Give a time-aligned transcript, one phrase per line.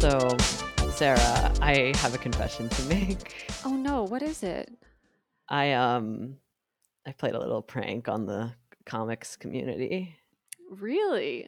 [0.00, 0.36] So,
[0.90, 3.32] Sarah, I have a confession to make.
[3.64, 4.70] Oh no, what is it?
[5.48, 6.36] I um
[7.06, 8.52] I played a little prank on the
[8.84, 10.16] comics community.
[10.70, 11.46] Really?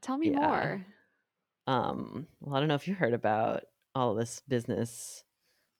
[0.00, 0.40] Tell me Yeah.
[0.40, 0.86] more.
[1.66, 3.64] Um well, I don't know if you heard about
[3.94, 5.24] all this business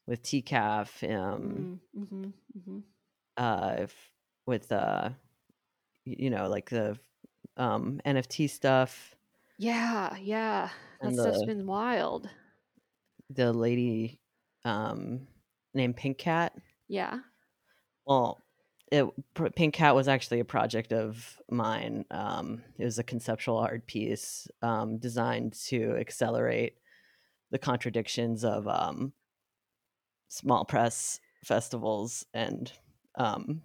[0.07, 2.83] with TCAF um Mm, mhm, mhm.
[3.37, 4.11] uh if-
[4.47, 5.11] with uh
[6.05, 6.99] you know, like the
[7.57, 9.15] um NFT stuff
[9.59, 10.71] Yeah, yeah.
[11.01, 12.29] That and stuff's the been wild.
[13.31, 14.21] the lady
[14.65, 15.27] um
[15.75, 16.55] named Pink Cat.
[16.89, 17.19] Yeah.
[18.07, 18.43] Well,
[18.93, 19.07] it
[19.57, 22.05] Pink Cat was actually a project of mine.
[22.11, 26.75] Um, it was a conceptual art piece um, designed to accelerate
[27.51, 29.13] the contradictions of um,
[30.29, 32.73] small press festivals and
[33.17, 33.63] um,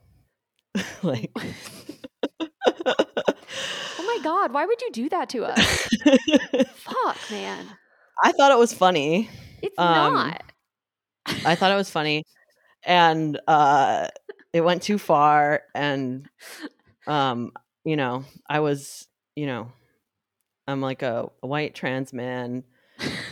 [1.03, 1.31] like.
[4.19, 5.87] My god, why would you do that to us?
[6.75, 7.65] Fuck, man.
[8.21, 9.29] I thought it was funny.
[9.61, 10.43] It's Um, not.
[11.45, 12.25] I thought it was funny,
[12.83, 14.07] and uh,
[14.51, 15.61] it went too far.
[15.73, 16.27] And
[17.07, 17.51] um,
[17.85, 19.71] you know, I was, you know,
[20.67, 22.63] I'm like a, a white trans man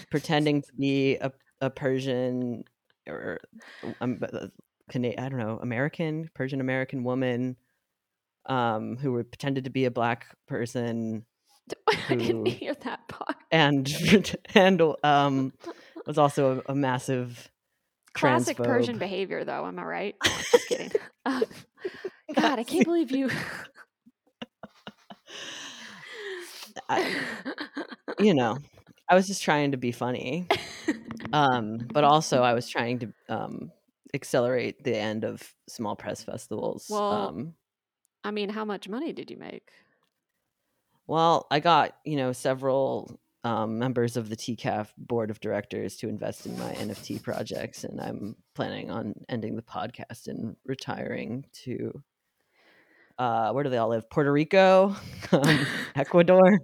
[0.09, 2.63] pretending to be a, a Persian
[3.07, 3.39] or
[3.99, 4.21] um,
[4.89, 7.57] Cana- I don't know, American, Persian American woman,
[8.47, 11.25] um, who were pretended to be a black person
[11.87, 13.35] I didn't who- hear that part.
[13.51, 15.53] and and um,
[16.05, 17.49] was also a, a massive
[18.13, 19.67] Classic Persian behavior, though.
[19.67, 20.15] Am I right?
[20.51, 20.91] Just kidding.
[21.25, 21.43] Um,
[22.33, 23.29] God, I can't believe you.
[26.89, 27.15] I,
[28.19, 28.57] you know,
[29.09, 30.47] I was just trying to be funny.
[31.33, 33.71] Um, but also I was trying to um
[34.13, 36.87] accelerate the end of small press festivals.
[36.89, 37.53] Well- um
[38.23, 39.71] I mean, how much money did you make?
[41.07, 46.09] well, I got, you know, several um, members of the TCAF board of directors to
[46.09, 52.03] invest in my NFT projects, and I'm planning on ending the podcast and retiring to
[53.17, 54.09] uh, where do they all live?
[54.09, 54.95] Puerto Rico,
[55.31, 56.59] um, Ecuador.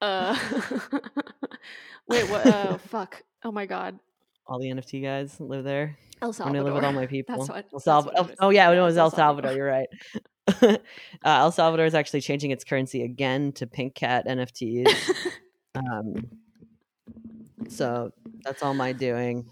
[0.00, 0.36] Uh,
[2.08, 2.46] wait, what?
[2.46, 3.22] Uh, fuck.
[3.44, 3.98] Oh my God.
[4.48, 5.98] All the NFT guys live there.
[6.22, 6.62] El I'm Salvador.
[6.62, 7.36] gonna live with all my people.
[7.36, 7.66] That's what.
[7.86, 9.52] El that's what oh, yeah, it was El Salvador.
[9.52, 9.88] You're right.
[10.62, 10.78] uh,
[11.22, 14.90] El Salvador is actually changing its currency again to Pink Cat NFTs.
[15.74, 16.14] um,
[17.68, 18.10] so
[18.42, 19.50] that's all my doing.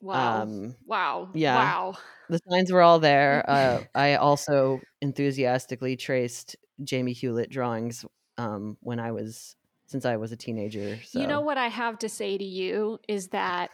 [0.00, 0.42] wow.
[0.42, 1.28] Um, wow.
[1.32, 1.54] yeah.
[1.54, 1.98] Wow.
[2.28, 3.44] the signs were all there.
[3.48, 8.04] Uh, I also enthusiastically traced Jamie Hewlett drawings
[8.36, 9.54] um, when I was
[9.86, 10.98] since I was a teenager.
[11.04, 11.20] So.
[11.20, 13.70] You know what I have to say to you is that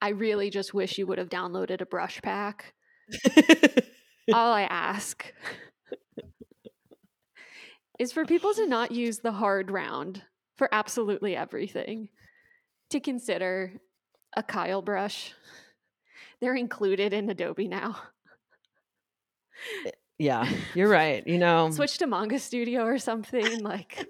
[0.00, 2.74] I really just wish you would have downloaded a brush pack.
[4.32, 5.32] All I ask
[7.98, 10.22] is for people to not use the hard round
[10.56, 12.08] for absolutely everything.
[12.90, 13.72] To consider
[14.36, 15.32] a Kyle brush.
[16.40, 17.96] They're included in Adobe now.
[19.86, 21.26] Eh, yeah, you're right.
[21.26, 24.06] You know, Switch to Manga Studio or something like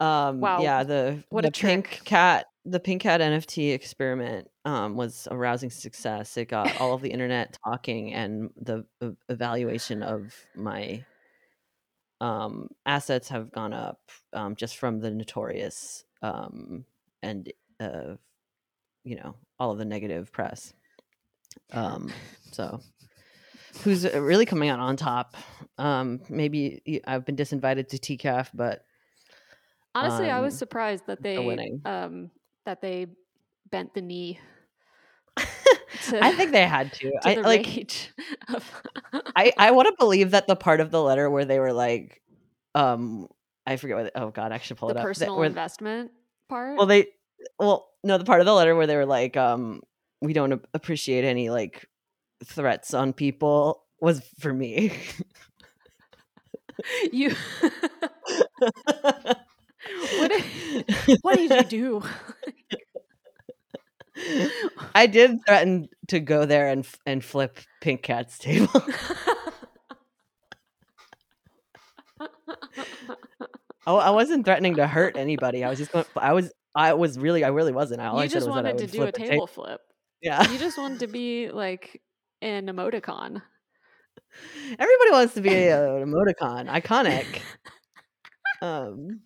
[0.00, 2.00] um Wow, yeah the what a pink trick.
[2.04, 6.36] cat the pink cat nft experiment um was a rousing success.
[6.36, 11.04] It got all of the internet talking and the e- evaluation of my
[12.20, 14.00] um assets have gone up
[14.32, 16.84] um just from the notorious um
[17.22, 18.14] and uh
[19.04, 20.72] you know all of the negative press.
[21.72, 22.10] Um
[22.52, 22.80] so
[23.82, 25.36] who's uh, really coming out on top?
[25.76, 28.84] Um maybe I've been disinvited to tcaf but
[29.94, 31.80] Honestly, I was Um, surprised that they winning.
[31.84, 32.30] um
[32.66, 33.06] that they
[33.70, 34.38] bent the knee
[35.36, 35.44] to,
[36.24, 37.10] I think they had to.
[37.10, 38.10] to I like.
[38.48, 38.82] of
[39.36, 42.20] I I want to believe that the part of the letter where they were like,
[42.74, 43.28] um,
[43.66, 44.12] I forget what.
[44.14, 45.04] Oh God, I should pull the it up.
[45.04, 46.10] Personal where- investment
[46.48, 46.76] part.
[46.76, 47.06] well, they.
[47.58, 49.82] Well, no, the part of the letter where they were like, um,
[50.22, 51.86] we don't appreciate any like
[52.44, 54.92] threats on people was for me.
[57.12, 57.34] you
[60.18, 62.02] what did, what did you do?
[64.94, 68.70] I did threaten to go there and and flip Pink Cat's table.
[73.86, 75.62] Oh, I wasn't threatening to hurt anybody.
[75.62, 76.06] I was just going.
[76.16, 76.50] I was.
[76.74, 77.44] I was really.
[77.44, 78.00] I really wasn't.
[78.00, 79.80] All I you said just I wanted to do a flip ta- table flip.
[80.22, 80.50] Yeah.
[80.50, 82.00] You just wanted to be like
[82.40, 83.42] an emoticon.
[84.78, 86.68] Everybody wants to be an emoticon.
[86.68, 87.26] Iconic.
[88.62, 89.20] Um,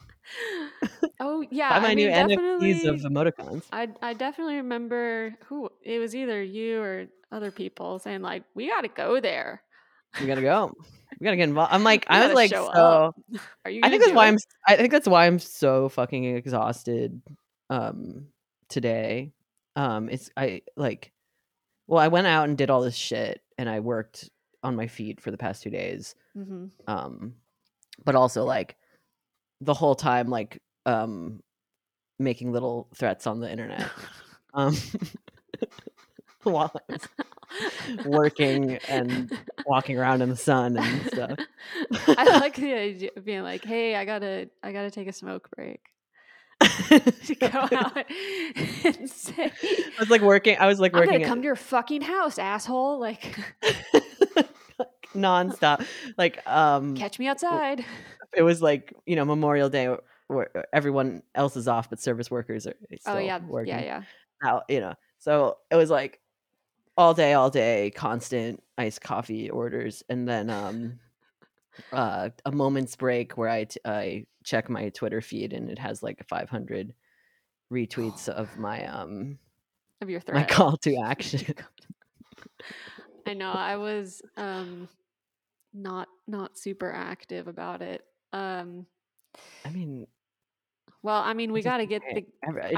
[1.20, 3.64] Oh yeah, buy my I new mean, NFTs of definitely- emoticons.
[3.72, 8.69] I I definitely remember who it was either you or other people saying like we
[8.69, 9.62] got to go there.
[10.20, 10.72] We gotta go.
[11.20, 11.72] we gotta get involved.
[11.72, 12.66] I'm like, I was like, so.
[12.69, 13.16] up.
[13.64, 13.80] Are you?
[13.82, 14.28] I think that's why it?
[14.30, 14.36] I'm.
[14.66, 17.20] I think that's why I'm so fucking exhausted.
[17.70, 18.28] Um,
[18.69, 19.32] today,
[19.76, 21.12] um, it's I like.
[21.86, 24.31] Well, I went out and did all this shit, and I worked
[24.62, 26.14] on my feet for the past two days.
[26.36, 26.70] Mhm.
[26.86, 27.34] Um,
[28.04, 28.76] but also like
[29.60, 31.40] the whole time, like um,
[32.19, 33.88] making little threats on the internet.
[34.55, 34.75] Um,
[36.43, 39.31] while I was working and
[39.66, 41.38] walking around in the sun and stuff.
[42.08, 45.49] I like the idea of being like, "Hey, I gotta, I gotta take a smoke
[45.55, 45.81] break
[46.60, 48.05] to go out
[48.84, 50.56] and say, I was like working.
[50.58, 52.99] I was like I'm working gonna at- come to your fucking house, asshole!
[52.99, 53.38] Like,
[55.19, 55.85] nonstop.
[56.17, 57.85] Like um, catch me outside."
[58.37, 59.94] it was like you know Memorial Day
[60.29, 64.03] where everyone else is off, but service workers are still oh yeah, working yeah, yeah.
[64.44, 64.65] out.
[64.69, 66.20] You know, so it was like
[66.97, 70.99] all day, all day, constant iced coffee orders, and then um,
[71.93, 76.03] uh, a moment's break where I t- I check my Twitter feed and it has
[76.03, 76.94] like 500
[77.73, 79.38] retweets of my um
[80.00, 81.55] Of your my call to action.
[83.26, 83.53] I know.
[83.53, 84.88] I was um,
[85.75, 88.03] not not super active about it.
[88.32, 88.87] Um,
[89.65, 90.06] I mean,
[91.03, 92.19] well, I mean, we got to get the.
[92.19, 92.26] it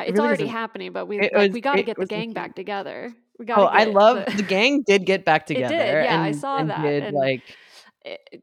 [0.09, 2.55] it's already happening, but we It like, was- we got to get the gang back
[2.55, 3.13] together.
[3.39, 3.59] We got.
[3.59, 5.75] Oh, I love the gang did get back together.
[5.75, 7.43] did, yeah, I saw and that, Did and- like
[8.05, 8.43] it-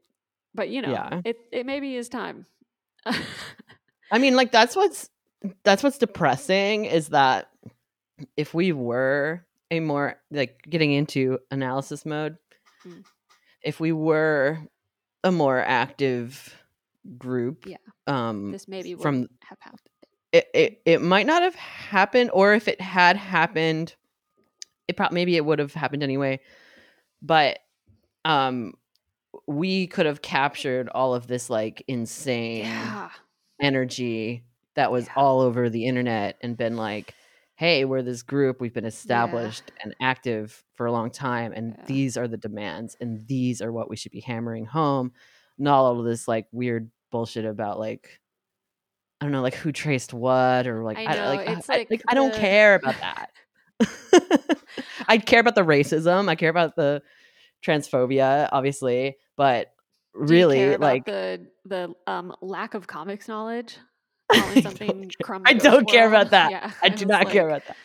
[0.54, 1.20] but you know, Yeah.
[1.24, 2.46] it it maybe is time.
[4.10, 5.08] I mean, like that's what's
[5.62, 7.48] that's what's depressing is that
[8.36, 12.36] if we were a more like getting into analysis mode,
[12.86, 13.04] Mm.
[13.62, 14.58] If we were
[15.24, 16.54] a more active
[17.16, 17.76] group, Yeah.
[18.06, 19.80] um, this maybe from have happened.
[20.32, 23.94] it, it it might not have happened, or if it had happened,
[24.86, 26.40] it probably maybe it would have happened anyway.
[27.22, 27.58] But
[28.24, 28.74] um,
[29.46, 33.10] we could have captured all of this like insane Yeah,
[33.60, 34.44] energy
[34.76, 35.14] that was Yeah.
[35.16, 37.14] all over the internet and been like,
[37.58, 41.84] hey, we're this group, we've been established and active for a long time, and Yeah.
[41.86, 45.10] these are the demands, and these are what we should be hammering home.
[45.58, 48.20] Not all of this like weird bullshit about like
[49.20, 51.68] I don't know, like who traced what or like I I, know, like, I- it's
[51.68, 53.30] I, like like I don't care about that.
[55.08, 56.28] I care about the racism.
[56.28, 57.02] I care about the
[57.66, 59.72] transphobia, obviously, but
[60.14, 63.78] really, like the the um lack of comics knowledge.
[64.30, 66.50] I don't something care- I don't care about that.
[66.50, 67.76] Yeah, I do not care about that.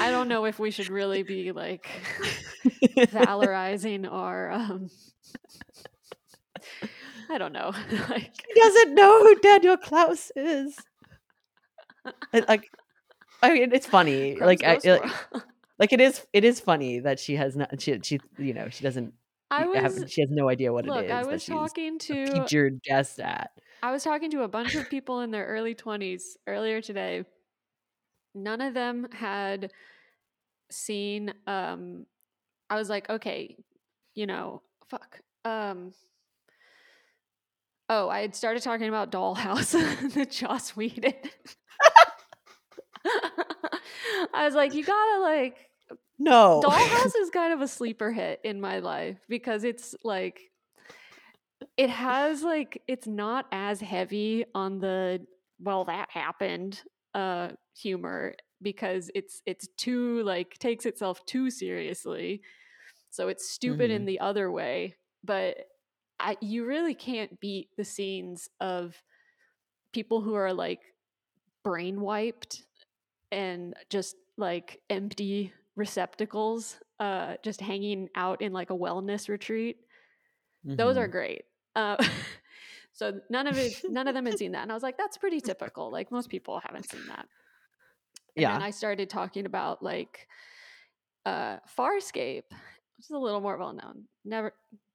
[0.00, 1.86] I don't know if we should really be like
[2.96, 4.90] valorizing our um
[7.30, 7.72] I don't know.
[8.08, 10.76] like he doesn't know who Daniel Clowes is.
[12.32, 12.70] I- like,
[13.42, 14.34] I mean, it's funny.
[14.34, 15.12] Crumb's like, I, like,
[15.78, 16.26] like it is.
[16.32, 17.80] It is funny that she has not.
[17.80, 19.14] She, she, you know, she doesn't.
[19.50, 21.12] I have, was she has no idea what look, it is.
[21.12, 23.50] I was talking a to featured guest at.
[23.84, 27.26] I was talking to a bunch of people in their early 20s earlier today.
[28.34, 29.72] None of them had
[30.70, 32.06] seen um
[32.70, 33.58] I was like, okay,
[34.14, 35.20] you know, fuck.
[35.44, 35.92] Um
[37.90, 39.72] Oh, I had started talking about Dollhouse,
[40.14, 41.12] the Joss Whedon.
[44.32, 45.58] I was like, you gotta like
[46.18, 50.40] No, Dollhouse is kind of a sleeper hit in my life because it's like
[51.76, 55.26] it has like it's not as heavy on the
[55.58, 56.82] well that happened
[57.14, 62.42] uh humor because it's it's too like takes itself too seriously.
[63.10, 65.66] So it's stupid in the other way, but
[66.20, 69.02] I you really can't beat the scenes of
[69.92, 70.82] people who are like
[71.64, 72.66] brain wiped
[73.32, 79.78] and just like empty receptacles uh just hanging out in like a wellness retreat
[80.76, 81.08] those are Mhm.
[81.08, 81.44] great
[81.76, 81.96] uh
[82.92, 85.16] so none of it none of them had seen that and i was like that's
[85.18, 87.26] pretty typical like most people haven't seen that
[88.36, 88.52] and yeah.
[88.52, 90.28] then i started talking about like
[91.26, 92.44] uh farscape
[92.96, 94.52] which is a little more well known never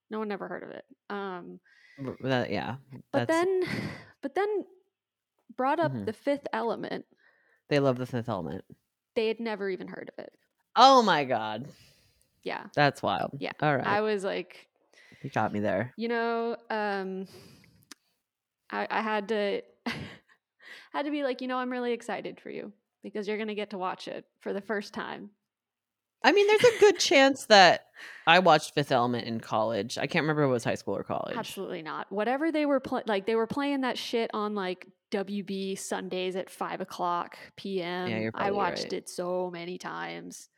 [0.10, 1.60] no one ever heard of it um
[2.22, 2.76] that- yeah.
[3.12, 3.64] but then
[4.22, 4.66] but then
[5.58, 6.06] brought up Mhm.
[6.06, 7.06] the fifth element
[7.68, 8.64] they love the fifth element.
[9.16, 10.34] they had never even heard of it
[10.76, 11.68] Oh my god,
[12.44, 13.32] yeah that's wild.
[13.40, 14.69] Yeah, All right, i was like
[15.24, 15.94] you got me there.
[15.98, 17.28] you know um
[18.72, 19.62] i i had to
[20.94, 22.72] had to be like you know i'm really excited for you
[23.04, 25.30] because you're gonna get to watch it for the first time
[26.22, 27.86] I mean, there's a good chance that
[28.28, 29.98] I watched Fifth Element in college.
[29.98, 31.38] I can't remember if it was high school or college.
[31.38, 35.80] absolutely not whatever they were playing like they were playing that shit on like wb
[35.80, 38.94] sundays at five o'clock pm you're i watched right.
[38.94, 40.50] it so many times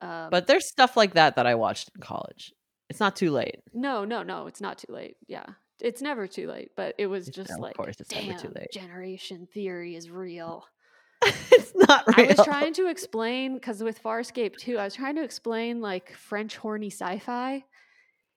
[0.00, 2.52] um But there's stuff like that that I watched in college.
[2.88, 3.56] It's not too late.
[3.74, 5.16] No, no, no, it's not too late.
[5.26, 5.44] Yeah.
[5.80, 8.52] It's never too late, but it was just of like, course it's never damn, too
[8.54, 10.64] late." generation theory is real.
[11.22, 12.26] it's not real.
[12.30, 16.12] I was trying to explain because with Farscape too, I was trying to explain like
[16.14, 17.64] French horny sci-fi,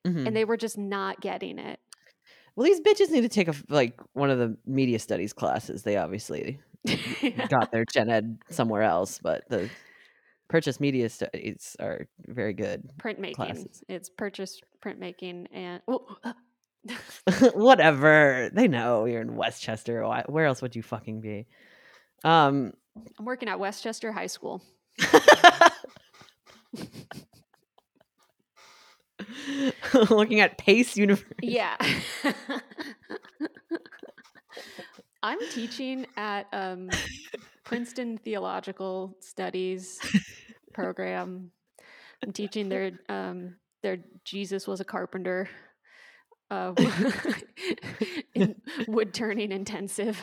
[0.06, 0.28] Mhm.
[0.28, 1.80] and they were just not getting it.
[2.56, 5.84] Well, these bitches need to take a like one of the media studies classes.
[5.84, 6.60] They obviously
[7.50, 9.70] got their gen ed somewhere else, but the
[10.50, 12.92] purchase media studies are very good.
[12.98, 13.36] Printmaking.
[13.36, 13.84] classes.
[13.88, 15.82] It's purchase printmaking and
[17.54, 18.50] Whatever.
[18.52, 20.04] They know you're in Westchester.
[20.28, 21.48] Where else would you fucking be?
[22.24, 22.74] Um
[23.18, 24.62] I'm working at Westchester High School.
[30.10, 31.48] looking at Pace University.
[31.48, 31.78] Yeah.
[35.22, 36.90] I'm teaching at um,
[37.64, 40.00] Princeton Theological Studies
[40.84, 41.52] program.
[42.24, 45.50] I'm teaching their um, their Jesus was a carpenter.
[46.52, 46.74] Uh,
[48.88, 50.20] wood turning intensive.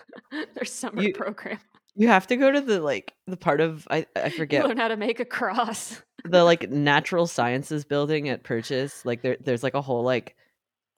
[0.54, 1.58] their summer You- program.
[1.98, 4.76] You have to go to the like the part of I I You forget learn
[4.76, 6.02] how to make a cross.
[6.26, 9.06] the like natural sciences building at Purchase.
[9.06, 10.36] Like there there's like a whole like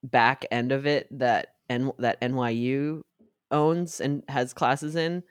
[0.02, 3.02] back end of it that N that NYU
[3.52, 5.22] owns and has classes in.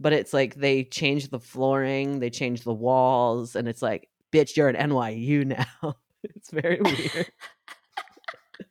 [0.00, 4.56] But it's like they changed the flooring, they changed the walls, and it's like, bitch,
[4.56, 5.94] you're an NYU now.
[6.24, 7.30] it's very weird.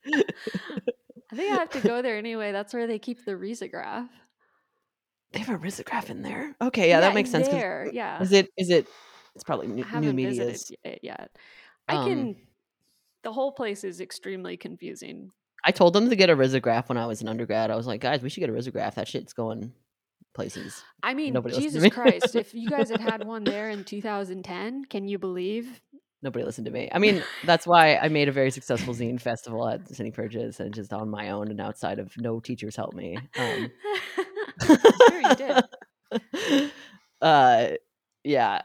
[1.31, 2.51] I think I have to go there anyway.
[2.51, 4.09] That's where they keep the risograph.
[5.31, 6.55] they have a risograph in there.
[6.59, 7.47] Okay, yeah, that makes sense.
[7.47, 8.21] There, yeah.
[8.21, 8.87] Is it is it
[9.35, 10.55] it's probably new, I new haven't media.
[11.03, 11.29] yet.
[11.87, 12.35] I Um, can.
[13.21, 15.29] The whole place is extremely confusing.
[15.63, 17.69] I told them to get a risograph when I was an undergrad.
[17.69, 18.95] I was like, guys, we should get a risograph.
[18.95, 19.73] That shit's going
[20.33, 20.83] places.
[21.03, 21.89] I mean, Nobody Jesus me.
[21.89, 22.35] Christ!
[22.35, 25.81] if you guys had had one there in 2010, can you believe?
[26.21, 26.89] Nobody listened to me.
[26.91, 30.73] I mean, that's why I made a very successful zine festival at City Purchase and
[30.73, 33.17] just on my own and outside of no teachers helped me.
[33.37, 33.71] Um,
[35.07, 36.71] sure, you did.
[37.21, 37.67] uh,
[38.25, 38.61] yeah,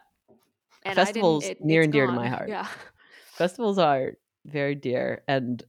[0.84, 2.48] And Festivals it- near and dear to my heart.
[2.48, 2.66] Yeah,
[3.34, 4.14] festivals are
[4.46, 5.62] very dear, and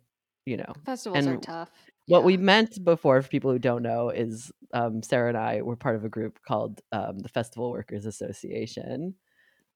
[0.47, 1.69] you know festivals are tough.
[2.07, 5.75] What we meant before, for people who don't know, is um, Sarah and I were
[5.75, 9.15] part of a group called um, the Festival Workers Association,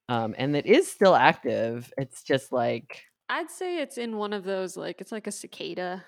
[0.08, 1.92] um, and it is still active.
[1.98, 6.04] It's just like I'd say it's in one of those like it's like a cicada.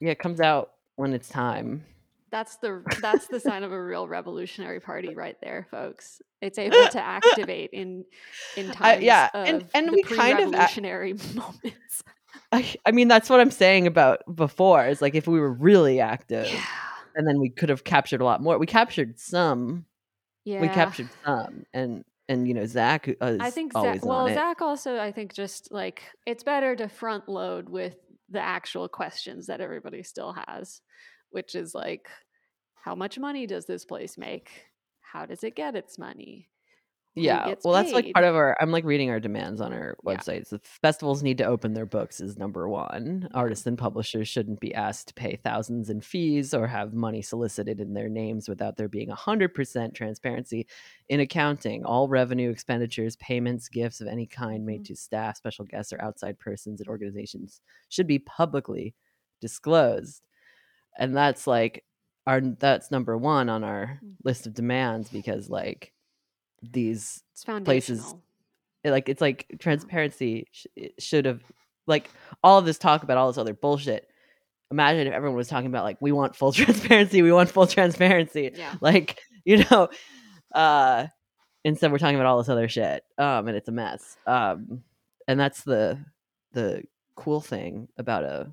[0.00, 1.84] yeah, it comes out when it's time.
[2.30, 6.20] That's the that's the sign of a real revolutionary party right there, folks.
[6.42, 8.04] It's able to activate in
[8.56, 12.02] in times yeah, of and- and we kind of pre-revolutionary moments.
[12.52, 14.86] I, I mean, that's what I'm saying about before.
[14.86, 16.64] Is like if we were really active, Yeah,
[17.14, 18.58] and then we could have captured a lot more.
[18.58, 19.86] We captured some.
[20.44, 20.60] yeah.
[20.60, 24.28] We captured some, and and you know Zach is I think Zach, well.
[24.28, 27.96] Zach also, I think, just like it's better to front load with
[28.28, 30.80] the actual questions that everybody still has,
[31.30, 32.08] which is like,
[32.74, 34.50] how much money does this place make?
[35.00, 36.48] How does it get its money?
[37.18, 38.56] Yeah, well, that's like part of our.
[38.60, 40.16] I'm like reading our demands on our Yeah.
[40.16, 40.50] websites.
[40.50, 43.30] The festivals need to open their books is number one.
[43.32, 47.80] Artists and publishers shouldn't be asked to pay thousands in fees or have money solicited
[47.80, 50.66] in their names without there being hundred percent transparency
[51.08, 51.86] in accounting.
[51.86, 54.86] All revenue, expenditures, payments, gifts of any kind made Mhm.
[54.88, 58.94] to staff, special guests, or outside persons and organizations should be publicly
[59.40, 60.26] disclosed.
[60.98, 61.84] And that's like
[62.26, 62.40] our.
[62.40, 64.16] That's number one on our Mm.
[64.24, 65.92] list of demands because like
[66.72, 68.14] these It's places-
[68.84, 70.66] like it's like transparency sh-
[70.98, 71.42] should have
[71.88, 72.08] like
[72.44, 74.08] all of this talk about all this other bullshit.
[74.70, 78.52] Imagine if everyone was talking about like we want full transparency we want full transparency.
[78.54, 78.74] Yeah.
[78.80, 79.88] like you know
[80.54, 81.06] uh
[81.64, 84.16] instead we're talking about all this other shit um and it's a mess.
[84.26, 84.82] Um
[85.26, 85.98] and that's the
[86.52, 86.84] the
[87.16, 88.52] cool thing about a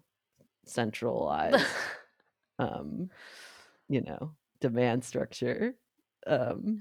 [0.66, 1.64] centralized
[2.60, 3.10] um
[3.90, 5.76] you know demand structure.
[6.26, 6.80] Um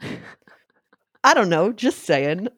[1.25, 2.49] i don't know just saying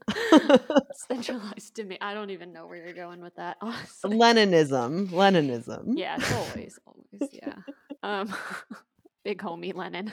[1.08, 1.98] Centralized to me.
[2.00, 3.56] I don't even know where you're going with that.
[3.60, 4.16] Honestly.
[4.16, 5.08] Leninism.
[5.08, 5.96] Leninism.
[5.96, 7.56] Yeah, always, always, yeah.
[8.02, 8.34] Um,
[9.24, 10.12] big homie Lenin.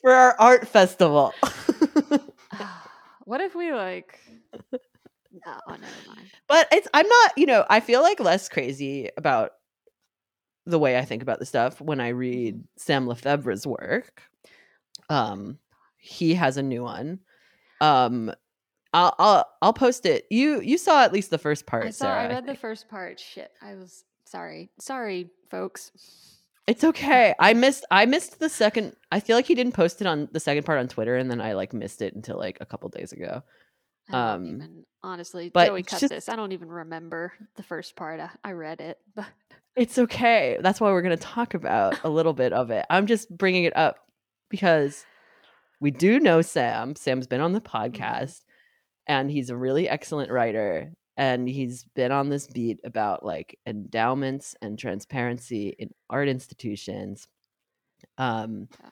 [0.00, 1.32] For our art festival.
[3.24, 4.18] what if we like?
[4.72, 6.30] No, oh, never mind.
[6.48, 9.52] but it's I'm not, you know, I feel like less crazy about
[10.66, 14.22] the way I think about the stuff when I read Sam Lefebvre's work.
[15.08, 15.58] Um
[16.06, 17.20] he has a new one.
[17.80, 18.32] Um
[18.92, 20.24] I'll I'll I'll post it.
[20.30, 22.04] You you saw at least the first part, I saw.
[22.06, 22.20] Sarah.
[22.20, 23.20] I I read the first part.
[23.20, 24.70] Shit, I was sorry.
[24.80, 25.90] Sorry, folks.
[26.66, 27.34] It's okay.
[27.38, 30.40] I missed I missed the second I feel like he didn't post it on the
[30.40, 33.12] second part on Twitter and then I like missed it until like a couple days
[33.12, 33.42] ago.
[34.10, 36.28] I Um, even honestly, but Joey cut just- this.
[36.28, 38.20] I don't even remember the first part.
[38.20, 39.26] I, I read it, but
[39.74, 40.58] It's okay.
[40.60, 42.86] That's why we're going to talk about a little bit of it.
[42.88, 43.98] I'm just bringing it up
[44.48, 45.04] because
[45.80, 46.96] we do know Sam.
[46.96, 48.40] Sam's been on the podcast
[49.06, 54.54] and he's a really excellent writer and he's been on this beat about like endowments
[54.62, 57.28] and transparency in art institutions.
[58.18, 58.90] Um Yeah.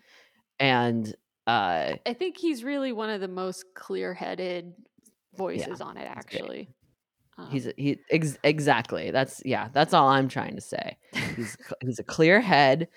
[0.60, 1.14] and
[1.46, 4.72] uh I think he's really one of the most clear-headed
[5.36, 6.06] voices on it.
[6.06, 6.68] Actually,
[7.36, 9.10] Um, he's a, he ex- exactly.
[9.10, 10.96] That's yeah, that's all I'm trying to say.
[11.36, 12.88] He's he's a clear head.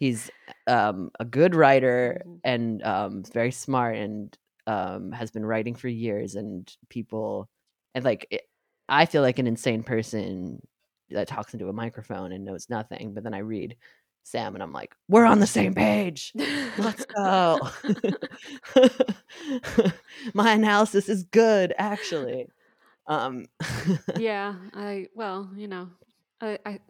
[0.00, 0.30] He's
[0.66, 2.40] um, a good writer Mhm.
[2.42, 6.34] and um, very smart and um, has been writing for years.
[6.34, 7.48] And people
[7.94, 8.42] and like it,
[8.88, 10.60] I feel like an insane person
[11.10, 13.12] that talks into a microphone and knows nothing.
[13.14, 13.76] But then I read
[14.24, 16.32] Sam and I'm like, we're on the same page.
[16.78, 17.68] Let's go.
[20.34, 22.48] My analysis is good, actually.
[23.06, 23.46] Um,
[24.16, 25.88] yeah, I well, you know,
[26.40, 26.80] I, I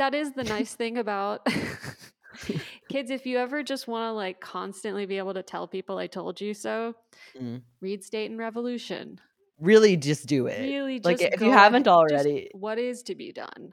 [0.00, 1.46] that is the nice thing about
[2.88, 3.10] kids.
[3.10, 6.40] If you ever just want to like constantly be able to tell people "I told
[6.40, 6.94] you so,"
[7.38, 7.62] Mm.
[7.80, 9.20] read State and Revolution.
[9.60, 10.60] really just do it.
[10.62, 13.72] Really, just like if you haven't just already, what is to be done?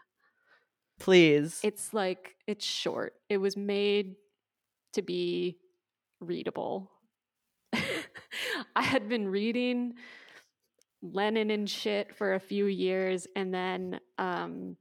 [0.99, 1.59] please.
[1.63, 3.13] It's like it's short.
[3.29, 4.15] It was made
[4.93, 5.57] to be
[6.19, 6.91] readable.
[8.75, 9.93] I had been reading
[11.03, 14.75] Lenin and shit for a few years and then um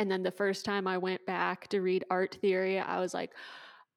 [0.00, 3.32] and then the first time I went back to read art theory, I was like,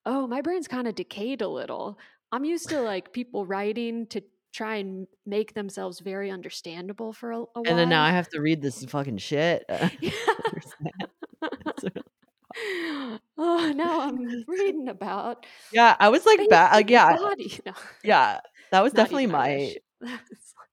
[0.06, 1.98] "Oh, my brain's kind of decayed a little.
[2.32, 4.22] I'm used to like people writing to
[4.54, 8.28] try and make themselves very understandable for a, a while." and then now I have
[8.30, 9.64] to read this fucking shit.
[9.70, 9.88] Uh,
[13.38, 16.74] oh, now I'm reading about yeah, I was like, bad.
[16.74, 17.16] Like, yeah.
[17.66, 18.40] No, yeah.
[18.72, 19.76] That was not definitely my.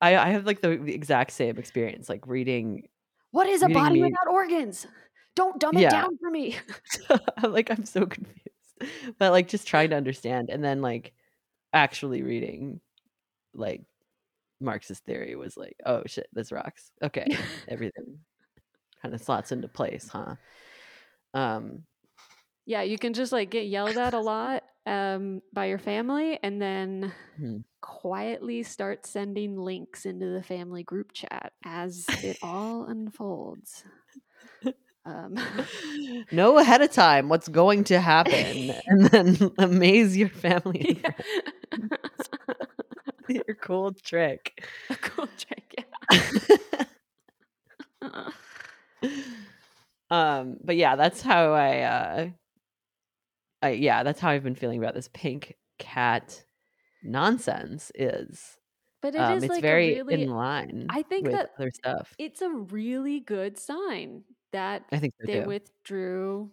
[0.02, 2.08] I, I have like the, the exact same experience.
[2.08, 2.88] Like reading,
[3.30, 4.86] what is a body me- without organs?
[5.34, 5.90] Don't dumb it Yeah.
[5.90, 6.56] down for me.
[7.48, 11.12] Like I'm so confused, but like just trying to understand, and then like
[11.72, 12.80] actually reading,
[13.54, 13.82] like
[14.60, 16.92] Marxist theory was like, oh shit, this rocks.
[17.02, 17.26] Okay,
[17.68, 18.20] everything
[19.02, 20.36] kind of slots into place, huh?
[21.34, 21.84] Um,
[22.66, 26.60] yeah, you can just like get yelled at a lot um, by your family, and
[26.60, 27.58] then Hmm.
[27.80, 33.84] quietly start sending links into the family group chat as it all unfolds.
[35.04, 35.36] Um,
[36.30, 41.00] know ahead of time what's going to happen, and then amaze your family.
[41.02, 41.10] yeah.
[43.28, 44.66] Your cool trick.
[44.90, 45.84] a cool trick.
[48.02, 48.28] Yeah.
[50.10, 52.28] um but yeah that's how i uh
[53.62, 56.42] i yeah that's how i've been feeling about this pink cat
[57.04, 58.56] nonsense is
[59.00, 60.22] But it is um it's like very really.
[60.24, 64.98] in line I think with that other stuff it's a really good sign that i
[64.98, 66.50] think they withdrew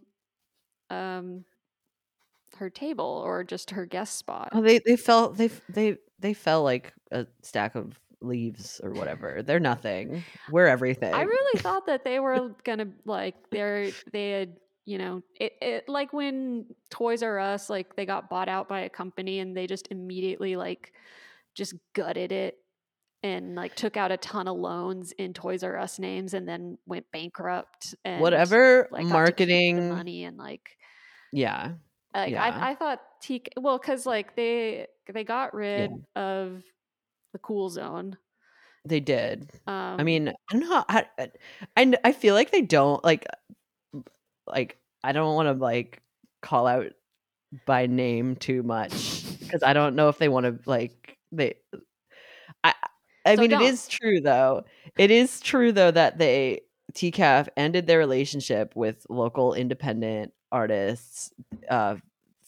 [0.90, 1.44] um
[2.58, 4.50] her table or just her guest spot.
[4.54, 9.44] oh they they fell they they they fell like a stack of leaves or whatever.
[9.44, 10.24] They're nothing.
[10.52, 11.14] We're everything.
[11.14, 15.90] I really thought that they were gonna like they're they had you know it, it
[15.90, 19.68] like when Toys R Us like they got bought out by a company and they
[19.68, 20.94] just immediately like
[21.54, 22.58] just gutted it
[23.28, 26.78] and like took out a ton of loans in Toys R Us names and then
[26.86, 30.78] went bankrupt and whatever like marketing money and like
[31.34, 31.74] yeah
[32.16, 32.44] like Yeah.
[32.44, 36.64] I, I thought TK well because like they they got rid of
[37.34, 38.18] the cool zone
[38.86, 40.68] they did um I mean, I don't know.
[40.70, 41.30] How, I,
[41.76, 43.26] I I feel like they don't like
[44.48, 46.02] like I don't want to like
[46.42, 46.94] call out
[47.66, 51.56] by name too much because I don't know if they want to like they.
[53.28, 53.62] I So mean, don't.
[53.62, 54.64] it is true though.
[54.98, 56.62] It is true though that they
[56.94, 61.32] TCAF ended their relationship with local independent artists,
[61.70, 61.96] uh,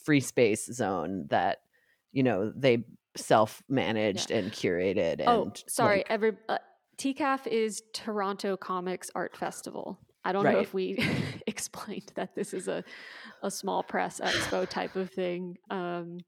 [0.04, 1.60] free space zone that
[2.12, 5.20] you know they self managed and curated.
[5.20, 6.58] And oh sorry like, every uh,
[6.98, 10.98] TCAF is Toronto Comics Art Festival I don't know if we
[11.48, 12.84] explained that this is a
[13.42, 16.20] a small press expo type of thing um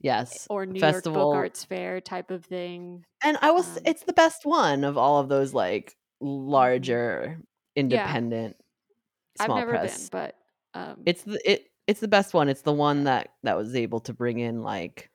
[0.00, 1.30] yes, or New York Festival.
[1.30, 4.96] Book Arts Fair type of thing and I was um, it's the best one of
[4.96, 7.38] all of those like larger
[7.76, 8.56] independent
[9.36, 10.08] small I've never press.
[10.08, 10.34] been but
[10.74, 11.64] um It's the it.
[11.86, 12.48] It's the best one.
[12.50, 15.10] It's the one that that was able to bring in like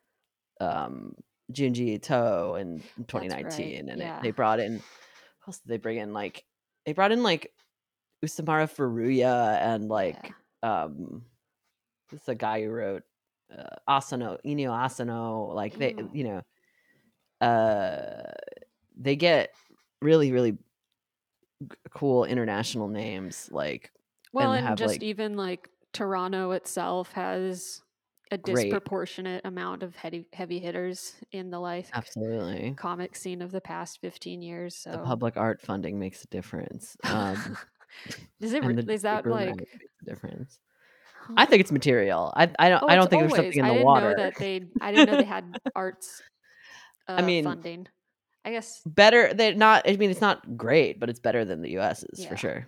[0.59, 1.13] um
[1.51, 4.17] Junji Ito in 2019, and yeah.
[4.17, 4.73] it, they brought in.
[4.75, 6.13] What else did they bring in?
[6.13, 6.43] Like
[6.85, 7.51] they brought in like
[8.25, 11.23] Usamaru Furuya and like um
[12.09, 13.03] this is a guy who wrote
[13.51, 16.10] uh, Asano Inio Asano like they Mm.
[16.13, 16.41] you know
[17.41, 18.32] uh
[18.95, 19.53] they get
[20.01, 20.60] really really g-
[21.91, 23.91] cool international names like
[24.32, 27.82] Well, and and, have, just like- even like Toronto itself has
[28.32, 28.84] a Great.
[28.84, 34.01] disproportionate amount of heavy heavy hitters in the life absolutely comic scene of the past
[34.01, 34.75] 15 years.
[34.77, 37.58] So the public art funding makes a difference um
[38.39, 39.67] is it the is that like
[40.06, 40.60] difference
[41.38, 42.31] i think it's material.
[42.36, 44.09] I i don't Oh, i don't think there's something in I the didn't water.
[44.12, 46.21] Know that they I didn't know they had arts
[47.07, 47.88] uh, I mean- funding.
[48.45, 51.77] I guess better they're not i mean it's not great but it's better than the
[51.79, 52.29] us's Yeah.
[52.29, 52.67] for sure.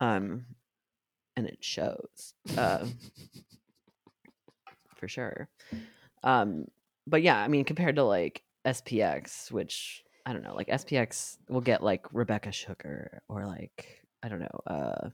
[0.00, 0.46] Um
[1.36, 2.84] and it shows uh
[4.96, 5.48] for sure.
[6.22, 6.66] Um
[7.06, 11.60] but yeah i mean compared to like spx which i don't know like spx will
[11.60, 15.08] get like rebecca sugar or like i don't know uh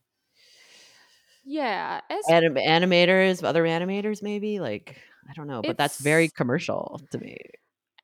[1.48, 2.00] yeah.
[2.10, 4.96] S- anim- animators other animators maybe like
[5.28, 7.36] i don't know but that's very commercial to me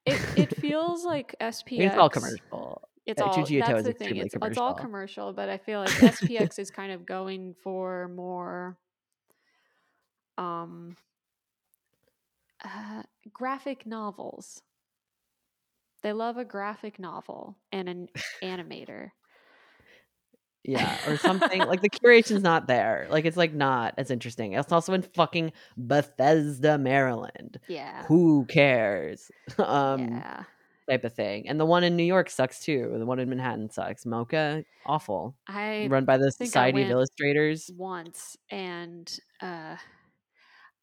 [0.06, 1.78] it it feels like I SPX.
[1.78, 4.16] mean, it's all commercial It's Uh, all that's the thing.
[4.16, 4.74] It's, it's all commercial.
[4.74, 8.76] commercial, but I feel like SPX is kind of going for more
[10.38, 10.96] um
[12.64, 13.02] uh,
[13.32, 14.62] graphic novels.
[16.02, 18.08] They love a graphic novel and an
[18.42, 19.10] animator.
[20.64, 23.06] Yeah, or something like the curation's not there.
[23.10, 24.54] Like it's like not as interesting.
[24.54, 27.60] It's also in fucking Bethesda, Maryland.
[27.68, 28.04] Yeah.
[28.04, 29.30] Who cares?
[29.58, 30.44] um yeah.
[30.88, 31.48] type of thing.
[31.48, 32.94] And the one in New York sucks too.
[32.98, 34.04] The one in Manhattan sucks.
[34.04, 35.34] MoCCA, awful.
[35.46, 37.70] I Run by the Society of Illustrators.
[37.76, 39.76] once and uh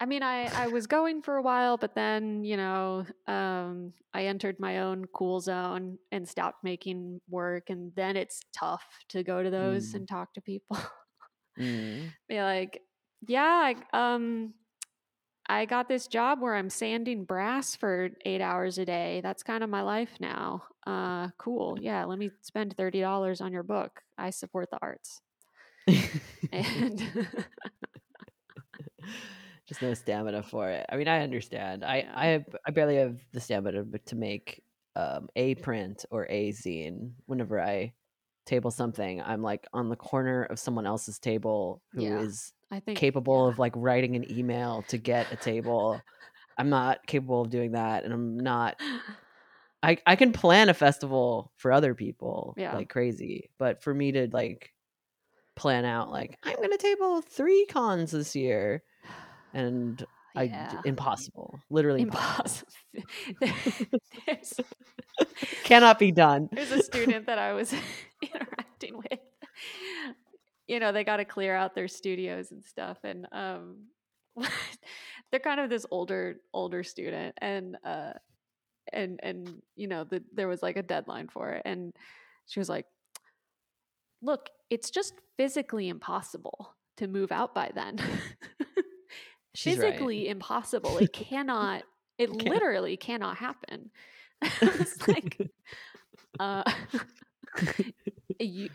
[0.02, 4.26] I mean I I was going for a while but then, you know, um I
[4.28, 9.44] entered my own cool zone and stopped making work and then it's tough to go
[9.44, 9.96] to those Mm.
[9.96, 10.78] and talk to people.
[11.58, 12.14] Mm.
[12.30, 12.82] Be like,
[13.28, 13.76] "Yeah, I,
[14.16, 14.54] um
[15.50, 19.22] I got this job where I'm sanding brass for 8 hours a day.
[19.24, 20.64] That's kind of my life now.
[20.88, 21.78] Uh cool.
[21.80, 24.02] Yeah, let me spend $30 on your book.
[24.18, 25.22] I support the arts."
[26.52, 27.02] And
[29.72, 30.86] Just no stamina for it.
[30.90, 31.86] I mean, I understand.
[31.86, 34.62] I I have, I barely have the stamina to make
[34.98, 37.12] um a print or a zine.
[37.26, 37.94] Whenever I
[38.46, 42.78] table something, I'm like on the corner of someone else's table who is Yeah.
[42.78, 43.54] I think capable yeah.
[43.54, 46.02] of like writing an email to get a table.
[46.58, 48.76] I'm not capable of doing that, and I'm not.
[49.84, 52.76] I I can plan a festival for other people Yeah.
[52.76, 54.74] like crazy, but for me to like
[55.56, 58.84] plan out like I'm gonna table three cons this year,
[59.54, 60.82] and I Yeah.
[60.86, 62.72] impossible, literally impossible.
[63.42, 63.92] impossible.
[64.28, 64.60] there's,
[65.64, 66.50] Cannot be done.
[66.52, 67.74] there's a student that I was
[68.22, 69.20] interacting with.
[70.68, 73.88] You know, they got to clear out their studios and stuff, and um,
[75.32, 78.14] they're kind of this older older student, and uh,
[78.94, 81.94] and and you know, the, there was like a deadline for it, and
[82.48, 82.86] she was like,
[84.22, 87.98] "Look, it's just physically impossible to move out by then."
[89.54, 89.92] She's right.
[89.92, 90.98] physically impossible.
[90.98, 91.84] It cannot.
[92.18, 92.46] It Can't.
[92.46, 93.90] literally cannot happen.
[94.42, 95.38] it's like,
[96.40, 96.64] uh,
[98.40, 98.70] you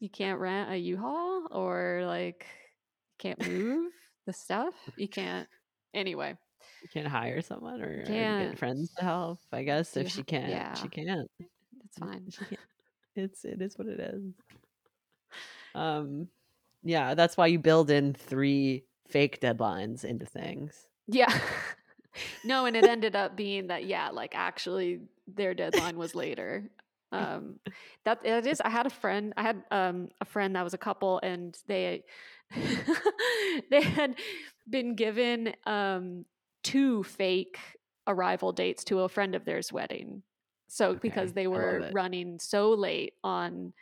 [0.00, 2.46] you can't rent a U-Haul or like
[3.18, 3.92] can't move
[4.26, 4.74] the stuff.
[4.96, 5.48] You can't.
[5.94, 6.36] Anyway,
[6.82, 9.38] You can't hire someone or, or get friends to help.
[9.52, 10.74] I guess if she can't, yeah.
[10.74, 11.30] she can't.
[11.84, 12.28] it's fine.
[12.48, 12.60] Can't.
[13.16, 14.22] It's it is what it is.
[15.74, 16.28] Um,
[16.82, 20.86] yeah, that's why you build in three fake deadlines into things.
[21.06, 21.32] Yeah.
[22.44, 26.70] no, and it ended up being that yeah, like actually their deadline was later.
[27.12, 27.60] Um
[28.04, 30.78] that it is I had a friend, I had um a friend that was a
[30.78, 32.04] couple and they
[33.70, 34.16] they had
[34.68, 36.24] been given um
[36.62, 37.58] two fake
[38.06, 40.22] arrival dates to a friend of theirs wedding.
[40.68, 43.72] So because they were running so late on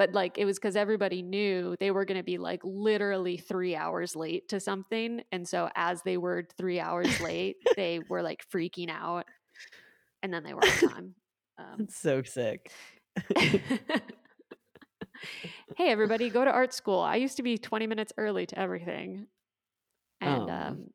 [0.00, 3.76] but like it was because everybody knew they were going to be like literally three
[3.76, 8.42] hours late to something and so as they were three hours late they were like
[8.50, 9.26] freaking out
[10.22, 11.14] and then they were on time
[11.58, 12.72] um, so sick.
[15.76, 19.26] hey everybody go to art school i used to be 20 minutes early to everything
[20.22, 20.48] and Oh.
[20.50, 20.86] um,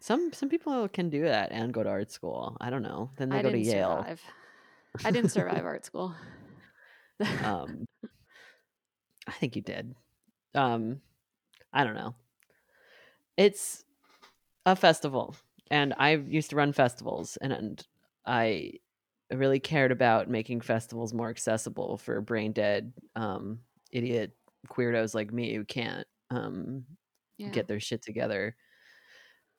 [0.00, 2.56] Some some people can do that and go to art school.
[2.60, 3.10] I don't know.
[3.16, 3.98] Then they i go to Yale.
[4.02, 4.22] survive
[5.04, 6.14] i didn't survive art school
[7.42, 7.86] Um,
[9.26, 9.94] I think you did.
[10.54, 11.00] Um,
[11.72, 12.14] I don't know.
[13.36, 13.84] It's
[14.66, 15.34] a festival,
[15.70, 17.86] and I used to run festivals, and, and
[18.26, 18.72] I
[19.32, 24.32] really cared about making festivals more accessible for brain dead, um, idiot
[24.68, 26.84] queerdos like me who can't um,
[27.38, 27.48] yeah.
[27.48, 28.56] get their shit together.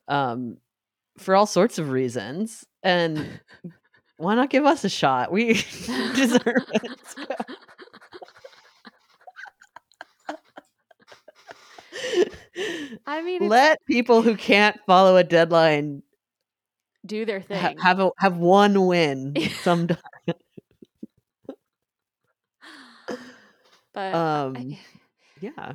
[0.07, 0.57] Um,
[1.17, 2.65] for all sorts of reasons.
[2.83, 3.39] And
[4.17, 5.31] why not give us a shot?
[5.31, 5.53] We
[6.13, 7.15] deserve it.
[13.05, 16.03] I mean, let people who can't follow a deadline
[17.05, 17.61] do their thing.
[17.61, 19.97] ha- have a have one win sometime.
[23.93, 24.79] but Um, I-
[25.39, 25.73] yeah.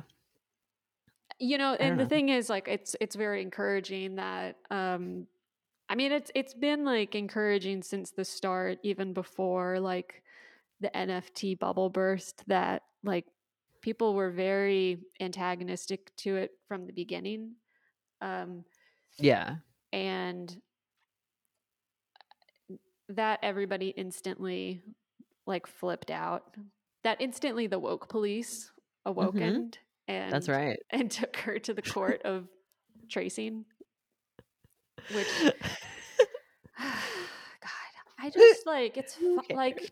[1.39, 2.09] you know and the know.
[2.09, 5.27] thing is like it's it's very encouraging that um
[5.91, 10.23] i mean it's it's been like encouraging since the start even before like
[10.79, 13.25] the nft bubble burst that like
[13.81, 17.51] people were very antagonistic to it from the beginning
[18.21, 18.63] um
[19.19, 19.55] Yeah.
[19.91, 20.55] and
[23.09, 24.81] that everybody instantly
[25.45, 26.55] like flipped out
[27.03, 28.71] that instantly the woke police
[29.05, 29.77] awokened
[30.07, 30.29] and Mm-hmm.
[30.31, 30.79] That's right.
[30.89, 32.47] and took her to the court of
[33.09, 33.65] tracing
[35.13, 35.27] which
[36.79, 36.91] god
[38.19, 39.91] i just like it's fu- like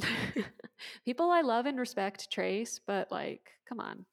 [1.04, 4.04] people i love and respect trace but like come on.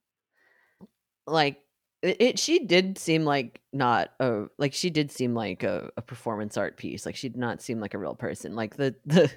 [1.28, 1.62] Like
[2.02, 6.02] it, it she did seem like not a like she did seem like a, a
[6.02, 8.56] performance art piece like she did not seem like a real person.
[8.56, 9.32] Like the the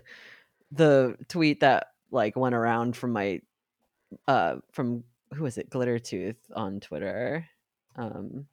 [0.72, 3.40] the tweet that like went around from my
[4.28, 5.70] uh from who was it?
[5.70, 7.46] Glitter tooth on twitter
[7.96, 8.46] um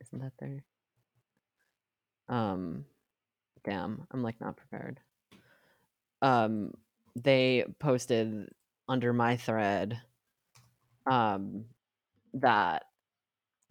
[0.00, 0.64] isn't that there
[2.28, 2.84] um
[3.64, 5.00] damn i'm like not prepared.
[6.22, 6.72] Um
[7.16, 8.48] they posted
[8.88, 10.00] under my thread
[11.10, 11.64] um
[12.34, 12.84] that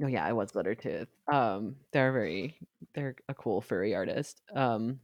[0.03, 1.07] oh yeah i was glitter tooth.
[1.31, 2.57] Um they're very
[2.95, 4.41] they're a cool furry artist.
[4.55, 4.99] Um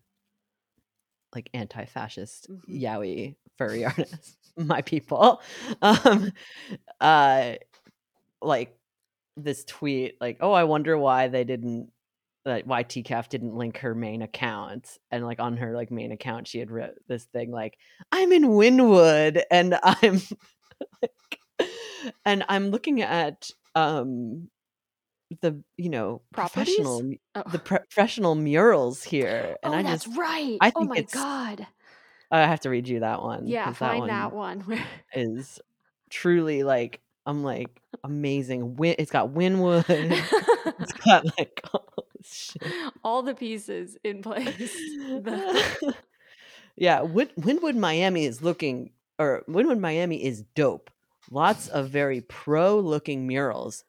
[1.36, 2.82] like anti-fascist Mhm.
[2.82, 5.42] yaoi furry artist my people.
[5.82, 6.32] Um
[7.02, 7.56] uh
[8.42, 8.78] like
[9.38, 11.89] this tweet like oh i wonder why they didn't
[12.46, 16.48] like why tcaf didn't link her main account and like on her like main account
[16.48, 17.78] she had wrote this thing like
[18.12, 20.22] i'm in Wynwood and i'm
[21.02, 21.69] like,
[22.26, 24.50] and i'm looking at um
[25.41, 26.76] the you know Properties?
[26.76, 30.58] professional oh, the pro- professional murals here and oh i that's just right.
[30.62, 31.65] I oh think my it's- god.
[32.30, 34.63] I have to read you that one yeah find that one,
[35.13, 35.60] is
[36.10, 37.70] truly like I'm like
[38.04, 38.76] amazing.
[38.76, 39.86] Win- it's got Wynwood.
[40.80, 42.62] it's got like all shit.
[43.04, 45.96] all the pieces in place The-
[46.76, 50.90] yeah, Win- Wynwood Miami is looking, or Wynwood Miami is dope.
[51.32, 53.84] Lots of very pro-looking murals.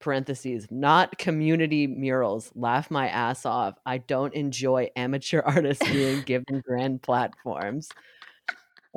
[0.00, 2.52] Parentheses, not community murals.
[2.54, 3.74] Laugh my ass off.
[3.84, 7.88] I don't enjoy amateur artists being given grand platforms.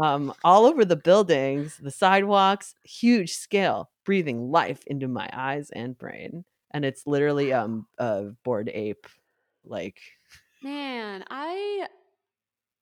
[0.01, 5.97] Um, all over the buildings, the sidewalks, huge scale, breathing life into my eyes and
[5.97, 6.45] brain.
[6.71, 9.05] And it's literally um a Bored Ape,
[9.65, 10.01] like
[10.61, 11.87] Man, I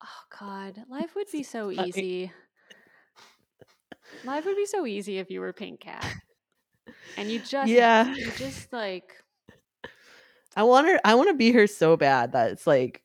[0.04, 2.34] oh god, life would be so easy.
[4.24, 6.16] Life would be so easy if you were Pink Cat.
[7.16, 8.14] And you just Yeah.
[8.24, 9.24] you just like
[10.56, 13.04] I want her I want to be her so bad that it's like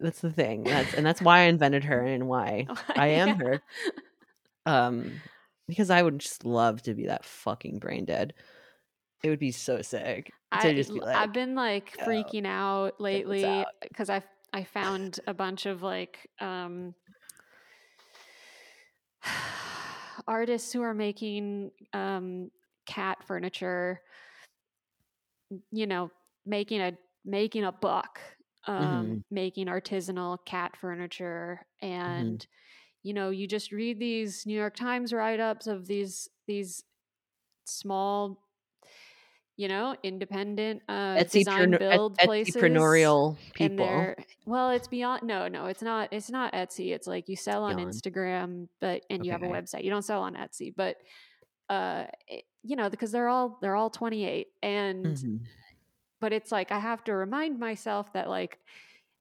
[0.00, 0.64] that's the thing.
[0.64, 3.34] That's and that's why I invented her and why I am Yeah.
[3.38, 3.62] her.
[4.66, 5.20] Um
[5.68, 8.34] because I would just love to be that fucking brain dead.
[9.22, 13.00] It would be so sick I, just be like, i've been like "Yo, freaking out
[13.00, 16.94] lately because I I found a bunch of like um
[20.28, 22.50] artists who are making um
[22.86, 24.00] cat furniture
[25.72, 26.10] you know
[26.44, 26.92] making a
[27.24, 28.20] making a buck
[28.66, 29.20] um Mm-hmm.
[29.30, 32.46] making artisanal cat furniture and
[33.02, 36.84] you know you just read these new york times write-ups of these these
[37.66, 38.42] small
[39.56, 43.86] you know independent uh Etsy design build places Etsypreneurial and people.
[44.46, 47.76] well it's beyond no no it's not it's not etsy it's like you sell on
[47.76, 47.92] beyond.
[47.92, 50.96] instagram but and you have a website you don't sell on etsy but
[51.70, 55.40] uh it, you know because they're all they're all 28 and Mhm.
[56.20, 58.60] But it's like I have to remind myself that like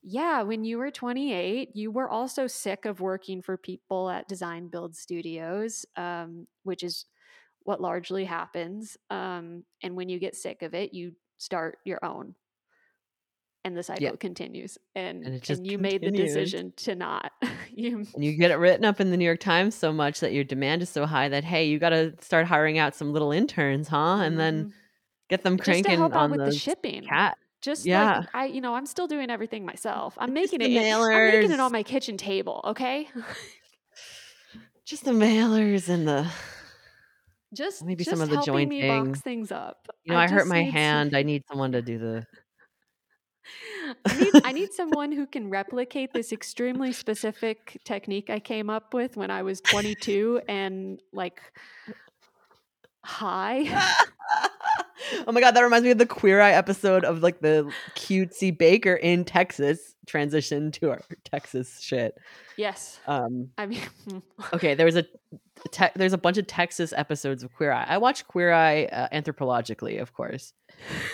[0.04, 4.68] yeah, when you were 28, you were also sick of working for people at design
[4.70, 7.06] build studios, um, which is
[7.64, 8.98] what largely happens.
[9.10, 12.36] Um, and when you get sick of it, you start your own.
[13.64, 14.78] And the cycle continues.
[14.94, 17.32] And, And and, you made the decision to not.
[17.74, 20.32] you And you get it written up in the New York Times so much that
[20.32, 23.32] your demand is so high that hey, you got to start hiring out some little
[23.32, 24.18] interns, huh?
[24.22, 24.85] And then Mhm.
[25.30, 27.04] Get them just to cranking help out with the shipping.
[27.04, 27.38] cat.
[27.62, 28.20] Just Yeah.
[28.20, 30.16] like I, you know, I'm still doing everything myself.
[30.20, 30.70] I'm making it.
[30.72, 32.62] in- I'm making it on my kitchen table.
[32.66, 33.08] Okay.
[34.86, 36.28] Just the mailers and the
[37.56, 39.06] just Maybe just some of the helping me jointing.
[39.12, 39.88] box things up.
[40.04, 41.16] You know, I, hurt my some- hand.
[41.16, 42.26] I need someone to do the.
[44.06, 48.94] I need I need someone who can replicate this extremely specific technique I came up
[48.94, 51.40] with when I was 22 and like
[53.04, 53.66] high.
[55.28, 58.56] oh my god, that reminds me of the Queer Eye episode of like the cutesy
[58.58, 62.16] baker in Texas transition to our Texas shit.
[62.58, 63.00] Yes.
[63.08, 63.82] Um, I mean
[64.54, 65.04] okay, there was a
[65.72, 67.86] te- there's a bunch of Texas episodes of Queer Eye.
[67.88, 70.54] I watch Queer Eye uh, anthropologically, of course.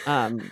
[0.05, 0.51] Um,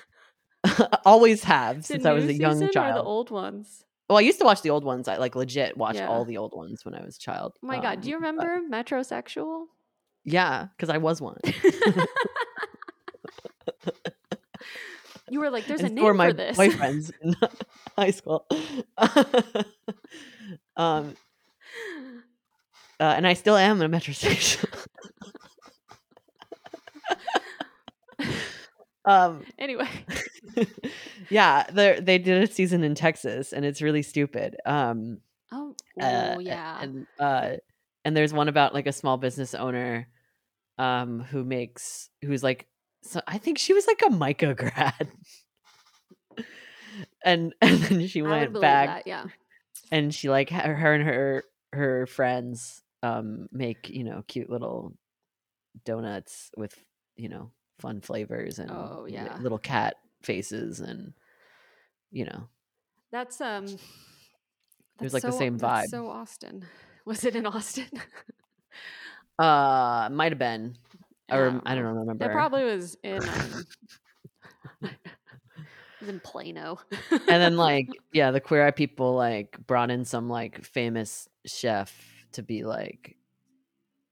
[1.06, 2.95] always have since I was a young child.
[2.97, 3.84] the old ones.
[4.10, 5.08] well, I used to watch the old ones.
[5.08, 6.08] I like legit watched Yeah.
[6.10, 7.54] all the old ones when I was a child.
[7.63, 9.65] Oh my god, do you Um, but- remember metrosexual?
[10.25, 11.39] Yeah, because I was one.
[15.30, 16.58] you were like, there's a and so name were my for this.
[16.58, 17.36] boyfriends in
[17.98, 18.46] high school.
[20.78, 21.16] um,
[23.00, 24.86] uh, and I still am in a metrosexual.
[29.06, 29.88] um, anyway,
[31.30, 34.58] yeah, they they did a season in Texas, and it's really stupid.
[34.66, 35.20] Um,
[35.52, 36.82] oh, uh, oh yeah.
[36.82, 37.52] and uh,
[38.04, 40.10] and there's one about like a small business owner,
[40.78, 42.68] um, who makes who's like,
[43.02, 45.08] so I think she was like a MICA grad.
[47.24, 49.26] And, and then she went back that, yeah.
[49.92, 54.94] and she like her her and her her friends um make you know cute little
[55.86, 56.74] donuts with
[57.16, 59.38] you know fun flavors and Oh, yeah.
[59.42, 61.14] little cat faces and
[62.12, 62.48] you know
[63.12, 63.80] That's um it
[65.00, 65.88] was that's like the same vibe.
[65.88, 66.66] So Austin.
[67.06, 67.88] Was it in Austin?
[69.38, 70.76] uh might have been
[71.32, 73.65] or i don't remember It probably was in um,
[74.82, 74.92] it
[76.00, 76.80] was in Plano.
[77.12, 81.94] and then like yeah the queer eye people like brought in some like famous chef
[82.34, 83.15] to be like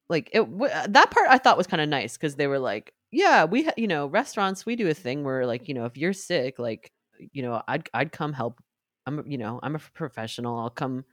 [0.09, 2.59] like it w- uh, that part i thought was kind of nice because they were
[2.59, 5.85] like yeah we ha- you know restaurants we do a thing where like you know
[5.85, 6.91] if you're sick like
[7.33, 8.61] you know i'd i'd come help
[9.05, 11.03] i'm you know i'm a professional i'll come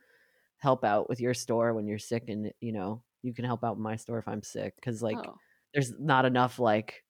[0.59, 3.77] help out with your store when you're sick and you know you can help out
[3.77, 5.35] with my store if i'm sick because like oh.
[5.75, 7.03] There's not enough like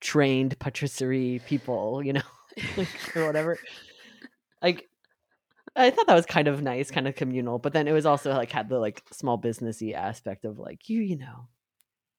[0.00, 2.22] trained patisserie people, you know,
[2.76, 3.58] like, or whatever.
[4.62, 4.88] Like,
[5.76, 8.32] I thought that was kind of nice, kind of communal, but then it was also
[8.32, 11.48] like had the like small businessy aspect of like you, you know,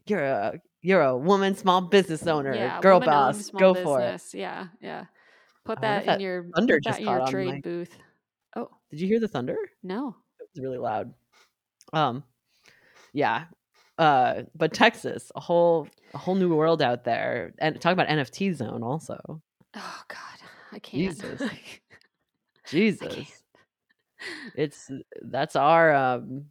[0.06, 4.14] you're a you're a woman, small business owner, yeah, girl boss, go for it.
[4.14, 4.34] business.
[4.34, 5.06] Yeah, yeah.
[5.66, 7.96] Put wonder that in your thunder just in your trade my- booth.
[8.56, 9.58] Oh Did you hear the thunder?
[9.84, 10.16] no!
[10.40, 11.14] It was really loud.
[11.94, 12.24] Um,
[13.14, 13.46] yeah.
[13.98, 18.56] Uh, but Texas, a whole a whole new world out there, and talk about NFT
[18.56, 19.42] zone also.
[19.76, 20.40] Oh God,
[20.72, 21.20] I can't.
[21.20, 21.42] Jesus.
[21.42, 21.60] I
[22.68, 23.14] Jesus.
[23.14, 23.28] can't.
[24.56, 24.92] it's
[25.24, 26.46] that's our um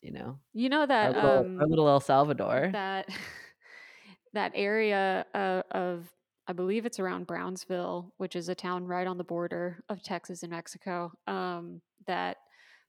[0.00, 3.08] you know You know our that little, um our little el salvador that
[4.32, 6.08] that area uh, of
[6.46, 10.42] I believe it's around Brownsville, which is a town right on the border of Texas
[10.42, 11.12] and Mexico.
[11.28, 12.38] Um, that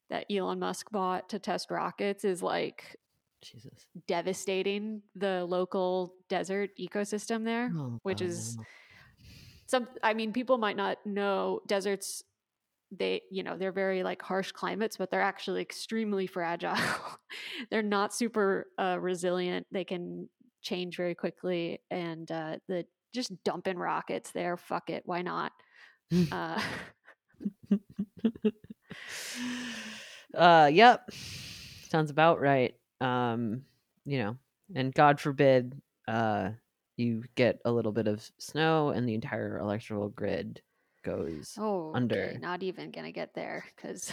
[0.09, 2.95] that Elon Musk bought to test rockets is like
[3.41, 7.71] jesus devastating the local desert ecosystem there.
[7.75, 8.57] Oh, which is-
[9.67, 12.23] Some, I mean, people might not know deserts.
[12.91, 16.75] They, you know, they're very like harsh climates, but they're actually extremely fragile.
[17.71, 19.65] they're not super uh, resilient.
[19.71, 20.27] They can
[20.61, 24.57] change very quickly, and uh, the just dumping rockets there.
[24.57, 25.53] Fuck it, why not?
[26.33, 26.61] Uh,
[30.35, 31.09] uh yep
[31.89, 33.63] sounds about right um
[34.05, 34.37] you know
[34.75, 36.49] and god forbid uh
[36.97, 40.61] you get a little bit of snow and the entire electrical grid
[41.03, 42.15] goes oh, Under.
[42.15, 44.11] okay, not even gonna get there because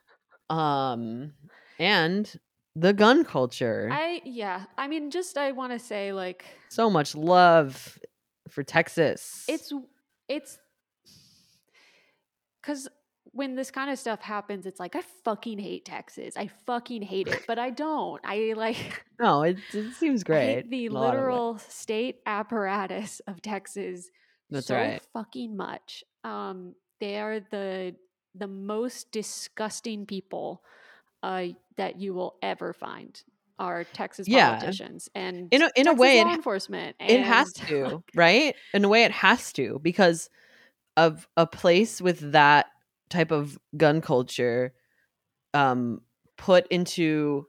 [0.50, 1.32] um
[1.78, 2.38] and
[2.74, 7.14] the gun culture I, yeah, I mean, just I want to say like so much
[7.14, 7.98] love
[8.48, 9.72] for texas it's
[10.28, 10.58] it's
[12.60, 12.88] because
[13.36, 17.28] when this kind of stuff happens it's like i fucking hate texas i fucking hate
[17.28, 20.92] it but i don't i like no it, it seems I great hate the in
[20.92, 21.26] a lot of ways.
[21.28, 24.08] literal state apparatus of texas
[24.50, 25.02] That's so right.
[25.12, 27.94] fucking much um they are the
[28.34, 30.62] the most disgusting people
[31.22, 33.22] uh that you will ever find
[33.58, 34.56] are texas Yeah.
[34.58, 38.84] politicians and in a, in a way law ha- enforcement it has to right in
[38.84, 40.28] a way it has to because
[40.96, 42.66] of a place with that
[43.08, 44.74] type of gun culture
[45.54, 46.00] um
[46.36, 47.46] put into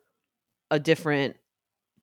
[0.72, 1.36] a different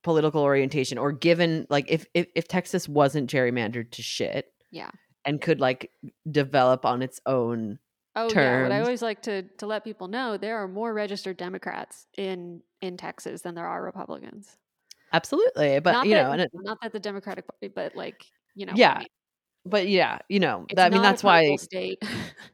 [0.02, 4.90] political orientation or given like if if, if texas wasn't gerrymandered to shit Yeah.
[5.24, 5.90] and could like
[6.30, 7.78] develop on its own
[8.16, 11.36] Oh yeah, what I always like to to let people know there are more registered
[11.36, 14.56] Democrats in in Texas than there are Republicans.
[15.12, 15.80] absolutely.
[15.80, 18.24] But not you that, know, and it, not that the Democratic Party, but like
[18.54, 19.08] you know, what I yeah, mean.
[19.66, 21.56] but yeah, you know, that, I mean, that's why.
[21.56, 22.02] state.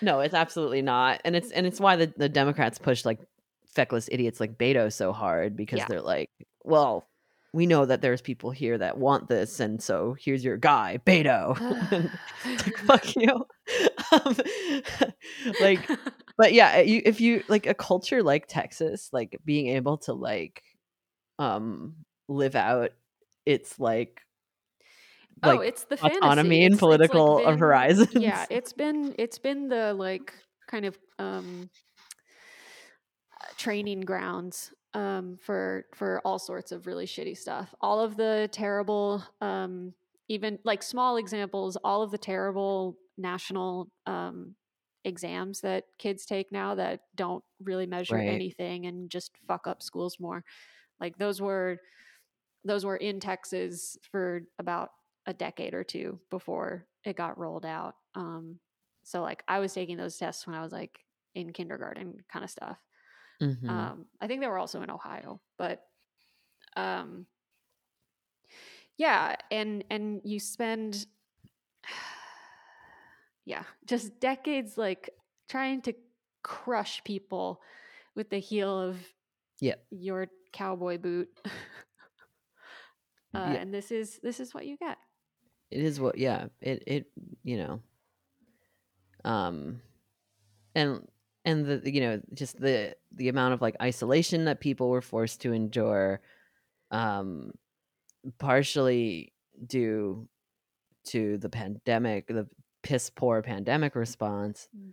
[0.00, 3.18] No, it's absolutely not, and it's and it's why the the Democrats push like
[3.66, 5.86] feckless idiots like Beto so hard because Yeah.
[5.88, 6.30] they're like,
[6.64, 7.06] well,
[7.52, 11.58] we know that there's people here that want this, and so here's your guy, Beto.
[12.44, 13.46] Like fuck you.
[14.10, 14.36] Um,
[15.60, 15.86] like,
[16.38, 20.62] but yeah, you, if you like a culture like Texas, like being able to like
[21.38, 21.94] um
[22.28, 22.92] live out
[23.44, 24.22] its like
[25.42, 26.18] oh, it's the fantasy.
[26.18, 28.14] autonomy and It's- it's, like, political been- horizons.
[28.14, 30.32] Yeah, it's been it's been the like
[30.70, 31.70] kind of um
[33.40, 37.74] uh, training grounds um for for all sorts of really shitty stuff.
[37.80, 39.92] All of the terrible um
[40.28, 44.54] even like small examples, all of the terrible national um
[45.04, 48.28] exams that kids take now that don't really measure Right.
[48.28, 50.44] anything and just fuck up schools more.
[51.00, 51.78] Like those were
[52.64, 54.90] those were in Texas for about
[55.28, 57.94] a decade or two before it got rolled out.
[58.16, 58.58] Um,
[59.04, 60.98] so like I was taking those tests when I was like
[61.36, 62.78] in kindergarten kind of stuff.
[63.40, 63.68] Mhm.
[63.68, 65.84] Um, I think they were also in Ohio, but
[66.76, 67.26] um,
[68.96, 71.06] yeah, and and you spend
[73.44, 75.10] yeah, just decades like
[75.48, 75.94] trying to
[76.42, 77.60] crush people
[78.14, 78.98] with the heel of
[79.60, 79.86] Yep.
[79.90, 81.28] your cowboy boot.
[81.44, 81.48] uh,
[83.34, 83.52] Yeah.
[83.54, 84.98] and this is this is what you get.
[85.70, 87.06] It is what yeah it it
[87.44, 87.80] you know
[89.24, 89.80] um
[90.74, 91.06] and
[91.44, 95.40] and the you know just the the amount of like isolation that people were forced
[95.42, 96.20] to endure
[96.90, 97.52] um
[98.38, 99.32] partially
[99.66, 100.28] due
[101.04, 102.46] to the pandemic the
[102.82, 104.92] piss poor pandemic response Mm.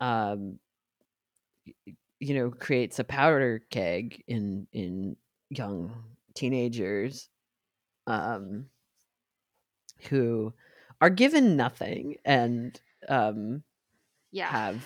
[0.00, 0.58] um
[2.20, 5.16] you know creates a powder keg in in
[5.50, 5.92] young
[6.34, 7.28] teenagers
[8.06, 8.66] um
[10.08, 10.52] who
[11.00, 13.62] are given nothing and um
[14.32, 14.50] Yeah.
[14.50, 14.84] have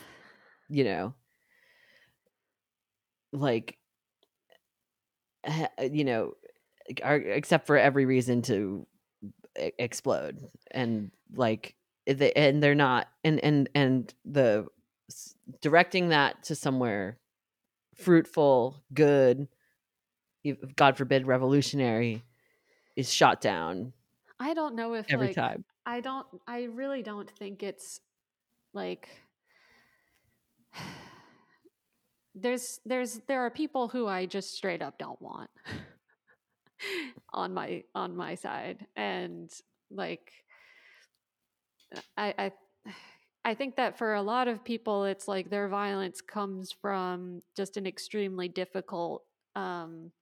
[0.69, 1.15] you know
[3.33, 3.79] like
[5.45, 6.35] eh, eh, you know
[7.03, 8.87] are except for every reason to
[9.79, 10.39] explode
[10.71, 11.75] and like
[12.07, 14.67] eh, they, and they're not and and and the
[15.61, 17.19] directing that to somewhere
[17.95, 19.49] fruitful good
[20.77, 22.23] god forbid revolutionary
[22.97, 23.93] is shot down
[24.41, 25.65] I don't know if every like time.
[25.85, 28.01] I don't I really don't think it's
[28.73, 29.09] like
[32.35, 35.51] there's there's there are people who I just straight up don't want
[37.33, 39.51] on my on my side and
[39.91, 40.33] like
[42.17, 42.53] I I
[43.45, 47.77] I think that for a lot of people it's like their violence comes from just
[47.79, 49.23] an extremely difficult
[49.57, 50.13] um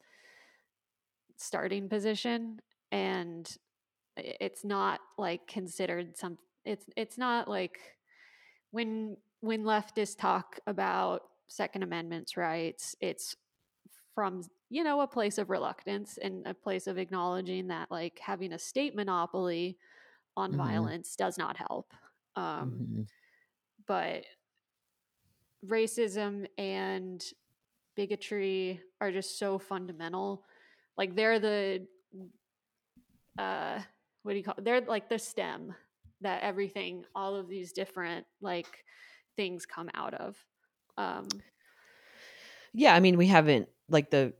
[1.36, 2.60] starting position
[2.92, 3.56] and
[4.16, 7.78] it's not like considered some it's it's not like
[8.70, 13.36] when when leftists talk about second amendment's rights it's
[14.14, 18.52] from you know a place of reluctance and a place of acknowledging that like having
[18.52, 19.76] a state monopoly
[20.36, 20.56] on Mhm.
[20.56, 21.92] violence does not help
[22.34, 23.06] um Mhm.
[23.86, 24.24] but
[25.64, 27.24] racism and
[27.94, 30.44] bigotry are just so fundamental
[30.96, 31.86] like they're the
[33.38, 33.80] uh
[34.26, 35.72] what do you call they're like the stem
[36.20, 38.84] that everything all of these different like
[39.36, 40.36] things come out of
[40.98, 41.28] um.
[42.72, 44.34] Yeah i mean we haven't like the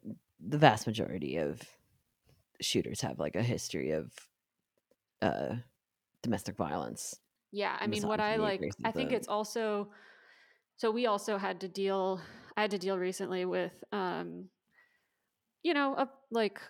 [0.44, 1.62] the vast majority of
[2.60, 4.12] shooters have like a history of
[5.22, 5.54] uh
[6.22, 7.14] domestic violence.
[7.52, 9.88] Yeah i mean what i like i think it's also
[10.76, 12.20] so we also had to deal
[12.56, 14.48] i had to deal recently with um
[15.62, 16.60] you know a like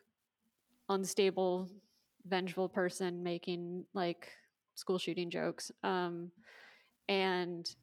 [0.90, 1.68] unstable
[2.28, 4.28] vengeful person making like
[4.74, 6.30] school shooting jokes um
[7.08, 7.74] and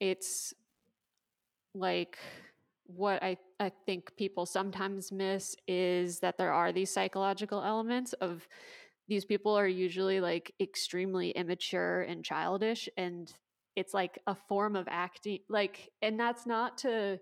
[0.00, 0.54] it's
[1.74, 2.18] like
[2.86, 8.46] what I, I think people sometimes miss is that there are these psychological elements of
[9.08, 13.32] these people are usually like extremely immature and childish and
[13.74, 17.18] it's like a form of acting like and that's not to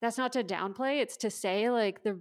[0.00, 2.20] that's not to downplay it's to say like the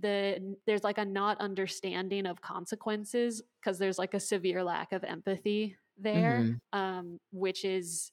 [0.00, 5.04] the there's like a not understanding of consequences because there's like a severe lack of
[5.04, 6.60] empathy there Mhm.
[6.72, 8.12] um which is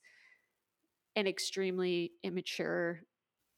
[1.15, 3.01] an extremely immature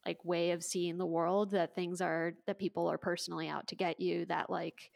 [0.06, 3.76] like way of seeing the world that things are that people are personally out to
[3.76, 4.92] get you that like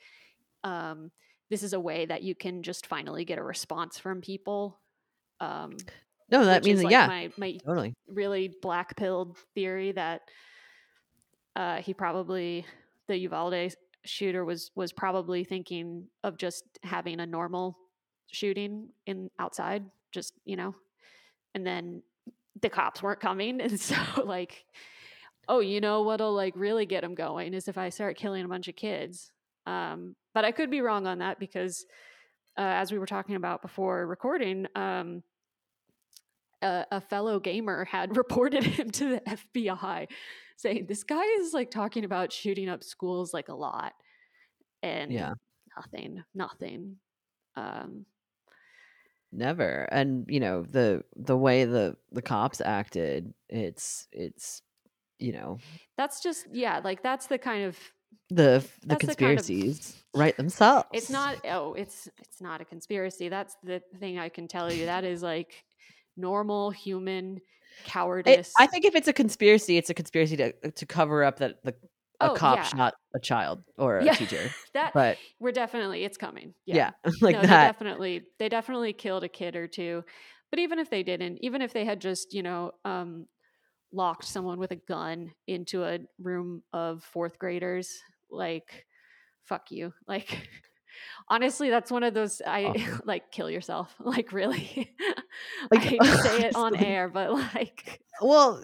[0.64, 1.12] um
[1.50, 4.82] this is a way that you can just finally get a response from people
[5.42, 5.92] um
[6.30, 10.22] no that means like yeah my my totally really black pilled theory that
[11.56, 12.66] uh he probably
[13.12, 13.74] the Uvalde
[14.06, 17.78] shooter was was probably thinking of just having a normal
[18.32, 19.84] shooting in outside,
[20.14, 20.74] just you know,
[21.54, 22.02] and then
[22.62, 24.64] the cops weren't coming, and so like,
[25.50, 28.48] oh, you know what'll like really get him going is if I start killing a
[28.48, 29.32] bunch of kids.
[29.68, 31.86] Um, but I could be wrong on that because,
[32.58, 35.22] uh, as we were talking about before recording, um,
[36.64, 40.08] a, a, fellow gamer had reported him to the FBI,
[40.62, 43.94] saying this guy is like talking about shooting up schools like a lot,
[44.84, 45.34] and Yeah.
[45.78, 46.98] nothing, nothing.
[47.56, 48.06] Um,
[49.34, 49.88] Never.
[49.92, 54.62] And you know, the the way the the cops acted, it's it's
[55.20, 55.58] you know,
[55.98, 57.78] that's just yeah, like that's the kind of
[58.30, 58.36] the
[58.82, 60.88] the That's the kind of- conspiracies write themselves.
[60.92, 64.86] it's not oh it's it's not a conspiracy that's the thing i can tell you
[64.88, 65.64] that is like
[66.18, 67.40] normal human
[68.26, 71.38] It, cowardice I think if it's a conspiracy, it's a conspiracy to to cover up
[71.38, 71.76] that the
[72.22, 72.74] a Oh, cop yeah.
[72.76, 74.18] shot a child or a Yeah.
[74.18, 74.56] teacher.
[74.74, 76.92] that But we're definitely it's coming yeah,
[77.22, 77.58] like no, they that.
[77.58, 80.04] definitely they definitely killed a kid or two
[80.50, 83.28] but even if they didn't even if they had just you know um
[83.94, 88.02] locked someone with a gun into a room of fourth graders
[88.32, 88.86] like
[89.44, 90.50] fuck you like
[91.30, 92.74] honestly that's one of those i
[93.06, 94.91] like kill yourself like really
[95.72, 98.64] Like, i hate to say it on air but like Well,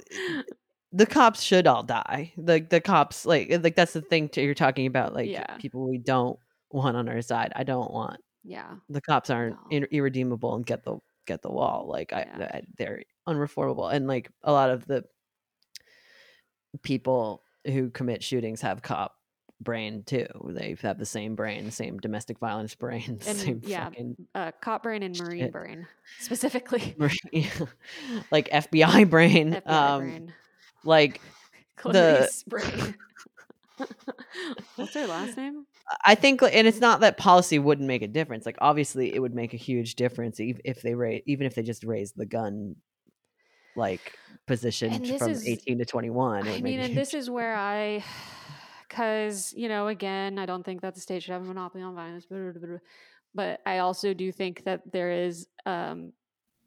[0.91, 2.31] the cops should all die.
[2.37, 5.57] The the cops like like that's the thing too, you're talking about like Yeah.
[5.57, 6.39] people we don't
[6.71, 7.51] want on our side.
[7.55, 9.77] I don't want yeah the cops aren't No.
[9.77, 11.87] ir- irredeemable and get the get the wall.
[11.89, 12.51] Like I, Yeah.
[12.53, 15.03] I they're unreformable and like a lot of the
[16.83, 19.15] people who commit shootings have cop
[19.61, 20.27] brain too.
[20.45, 24.51] They have the same brain, the same domestic violence brain, And, same yeah, fucking uh
[24.61, 25.51] cop brain and marine Shit.
[25.51, 25.87] brain
[26.19, 27.49] specifically brain,
[28.31, 29.53] like FBI brain.
[29.53, 30.33] FBI um, brain
[30.83, 31.21] like
[31.75, 32.95] Clarice brain
[34.75, 35.65] what's her last name
[36.03, 38.45] I think, and it's not that policy wouldn't make a difference.
[38.45, 41.83] Like, obviously, it would make a huge difference if they raise, even if they just
[41.85, 42.75] raised the gun,
[43.75, 44.13] like
[44.47, 46.47] position from is- eighteen to twenty one.
[46.47, 48.03] I mean, and this is where I,
[48.87, 51.95] because you know, again, I don't think that the state should have a monopoly on
[51.95, 52.25] violence,
[53.33, 56.13] but I also do think that there is, um,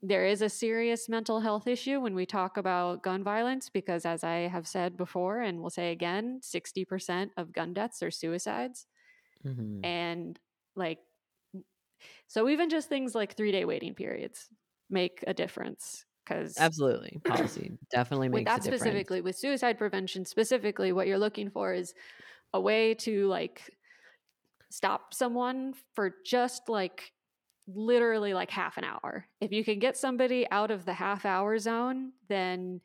[0.02, 4.24] there is a serious mental health issue when we talk about gun violence, because as
[4.24, 8.86] I have said before, and will say again, sixty percent of gun deaths are suicides,
[9.44, 9.84] Mhm.
[9.84, 10.38] and
[10.76, 11.00] like,
[12.26, 14.48] so even just things like three day waiting periods
[14.88, 16.06] make a difference.
[16.30, 18.82] Because absolutely policy definitely with makes that a difference.
[18.82, 21.92] specifically with suicide prevention specifically what you're looking for is
[22.54, 23.62] a way to like
[24.70, 27.12] stop someone for just like
[27.66, 31.58] literally like half an hour if you can get somebody out of the half hour
[31.58, 32.80] zone then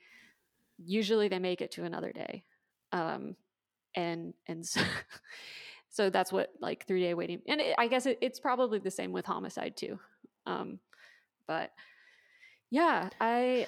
[0.84, 2.44] usually they make it to another day
[2.94, 3.36] um
[3.96, 4.82] and and so,
[5.90, 8.90] so that's what like three day waiting and it, i guess it, it's probably the
[8.90, 10.00] same with homicide too
[10.48, 10.80] um
[11.48, 11.70] but
[12.72, 13.68] yeah i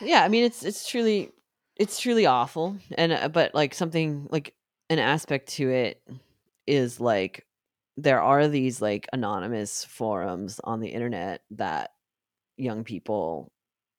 [0.00, 1.30] yeah i mean it's it's truly
[1.76, 4.54] it's truly awful and uh, but like something like
[4.88, 6.02] an aspect to it
[6.66, 7.46] is like
[7.96, 11.90] there are these like anonymous forums on the internet that
[12.56, 13.52] young people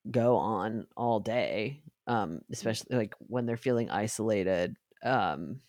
[0.10, 5.60] go on all day um especially like when they're feeling isolated um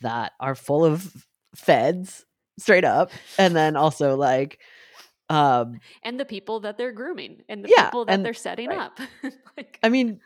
[0.00, 2.24] that are full of feds
[2.58, 4.58] straight up and then also like
[5.32, 8.68] um and the people that they're grooming and the Yeah, people that and- they're setting
[8.68, 8.78] right.
[8.78, 8.98] up.
[9.56, 10.20] like, i mean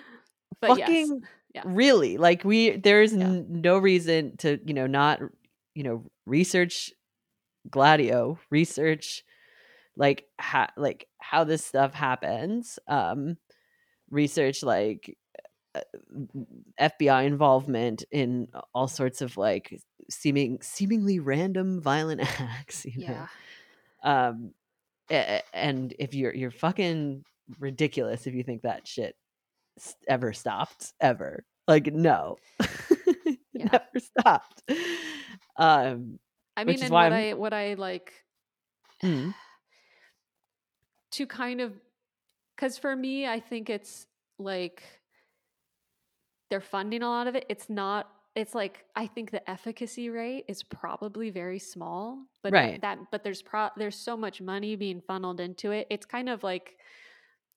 [0.60, 1.22] but yes, fucking
[1.54, 1.62] yeah.
[1.64, 3.24] really like we there's Yeah.
[3.24, 5.20] n- no reason to you know not
[5.74, 6.92] you know research
[7.70, 9.22] gladio research
[9.96, 13.36] like how like how this stuff happens um
[14.10, 15.16] research like
[15.74, 15.80] uh,
[16.80, 19.80] fbi involvement in all sorts of like
[20.10, 23.26] seeming seemingly random violent acts you know yeah,
[24.02, 24.52] um
[25.10, 27.24] and if you're you're fucking
[27.58, 29.14] ridiculous if you think that shit
[30.08, 32.36] ever stopped ever like no
[33.52, 33.68] Yeah.
[33.72, 34.62] never stopped
[35.56, 36.18] um
[36.56, 38.12] I mean, and what I'm- I what I like
[39.02, 39.34] mm,
[41.12, 41.72] to kind of
[42.56, 44.06] because for me, I think it's
[44.38, 44.82] like
[46.50, 47.46] they're funding a lot of it.
[47.48, 48.08] It's not.
[48.34, 52.80] It's like I think the efficacy rate is probably very small, but Right.
[52.80, 55.86] that but there's pro there's so much money being funneled into it.
[55.90, 56.78] It's kind of like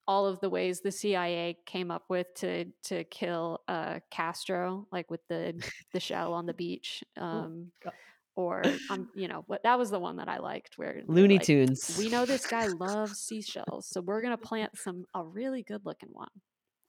[0.08, 5.10] all of the ways the CIA came up with to to kill uh, Castro, like
[5.10, 5.62] with the
[5.94, 7.94] the shell on the beach, um, God.
[8.36, 10.78] or um, you know, what that was the one that I liked.
[10.78, 15.06] Where looney like, tunes we know this guy loves seashells, so we're gonna plant some
[15.14, 16.30] a really good looking one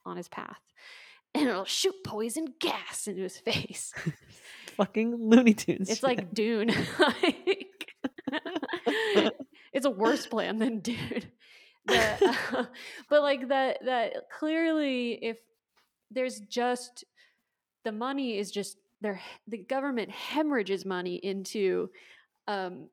[0.04, 0.60] on his path.
[1.36, 3.92] And it'll shoot poison gas into his face.
[4.76, 5.88] Fucking Looney Tunes.
[5.90, 6.02] It's shit.
[6.02, 6.70] like Dune.
[6.98, 7.92] Like,
[9.72, 11.22] it's a worse plan than Dune.
[11.86, 12.68] The-
[13.08, 15.38] but like that that clearly if
[16.10, 17.04] there's just
[17.84, 21.88] the money is just there the government hemorrhages money into
[22.48, 22.88] um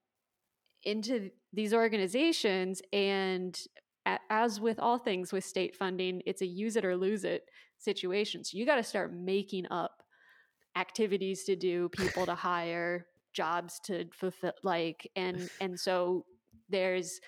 [0.83, 3.59] into these organizations and
[4.29, 7.43] as with all things with state funding it's a use it or lose it
[7.83, 10.03] situation so you got to start making up
[10.75, 16.25] activities to do people to hire jobs to fulfill like and and so
[16.69, 17.19] there's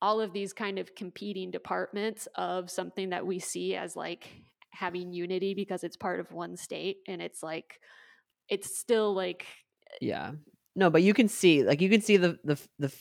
[0.00, 4.30] all of these kind of competing departments of something that we see as like
[4.70, 7.80] having unity because it's part of one state and it's like
[8.48, 9.44] it's still like
[10.00, 10.32] yeah.
[10.76, 12.92] No, but you can see, like, you can see the the the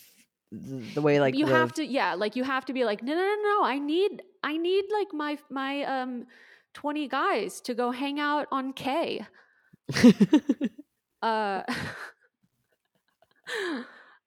[0.51, 3.03] the, the way, like, you the, have to yeah like you have to be like
[3.03, 6.25] no no no no i need i need like my my um
[6.77, 9.25] 20 guys to go hang out on k
[11.23, 11.63] uh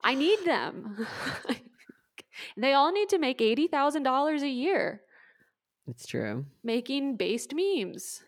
[0.03, 1.07] i need them
[2.57, 5.03] they all need to make $80000 a year
[5.86, 6.44] it's true.
[6.64, 8.22] making based memes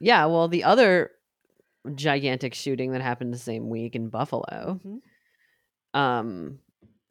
[0.00, 0.26] Yeah.
[0.26, 1.10] Well, the other
[1.94, 5.00] gigantic shooting that happened the same week in Buffalo, Mhm.
[5.98, 6.58] um,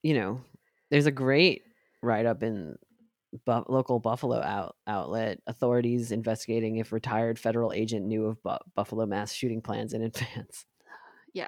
[0.04, 0.42] you know,
[0.90, 1.64] there's a great
[2.02, 2.78] write up in
[3.46, 5.40] bu- local Buffalo out- outlet.
[5.48, 10.66] Authorities investigating if retired federal agent knew of bu- Buffalo mass shooting plans in advance.
[11.34, 11.48] Yeah.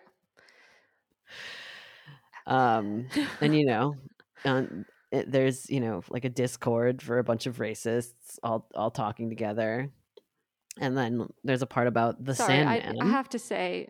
[2.47, 3.07] Um,
[3.41, 3.95] and you know,
[4.45, 8.91] um, it, there's you know like a Discord for a bunch of racists all all
[8.91, 9.91] talking together,
[10.79, 13.07] and then there's a part about the sorry I, Sandman.
[13.07, 13.89] I have to say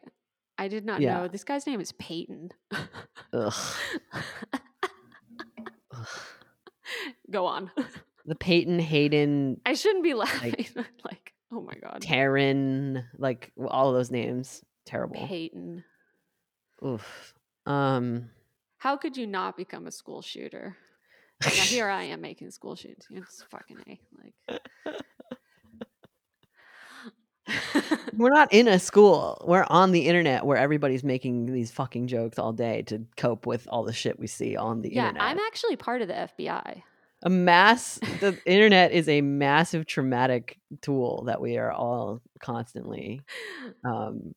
[0.57, 1.13] i did not Yeah.
[1.19, 2.49] know this guy's name is payton
[3.33, 3.53] Ugh.
[5.93, 6.07] Ugh.
[7.31, 7.71] go on
[8.25, 10.53] The Payton Hayden i shouldn't be laughing
[11.03, 15.25] like oh my god Taryn, like all of those names, terrible.
[15.27, 15.83] payton
[16.85, 17.33] Oof.
[17.65, 18.29] Um.
[18.77, 20.77] How could you not become a school shooter?
[21.43, 23.05] Now here I am making school shootings.
[23.11, 24.61] It's fucking a like.
[28.13, 29.43] We're not in a school.
[29.47, 33.67] We're on the internet where everybody's making these fucking jokes all day to cope with
[33.69, 35.23] all the shit we see on the yeah, internet.
[35.23, 36.81] I'm actually part of the FBI.
[37.23, 43.21] a mass the internet is a massive traumatic tool that we are all constantly
[43.83, 44.33] um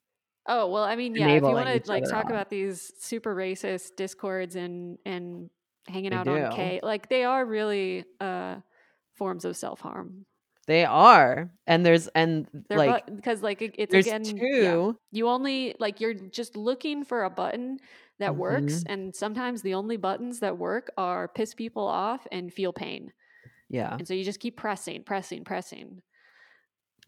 [0.47, 1.29] Oh well, I mean, yeah.
[1.29, 2.33] If you want to like talk on.
[2.33, 5.51] about these super racist discords and and
[5.87, 6.37] hanging They out do.
[6.37, 8.57] on K, like they are really uh
[9.15, 10.27] forms of self harm.
[10.67, 14.33] They are and there's and They're like but, because like it- it's there's again, yeah.
[14.71, 17.79] two you only like you're just looking for a button
[18.19, 18.93] that works, Mm-hmm.
[18.93, 23.13] and sometimes the only buttons that work are piss people off and feel pain.
[23.69, 26.01] yeah And so you just keep pressing, pressing, pressing.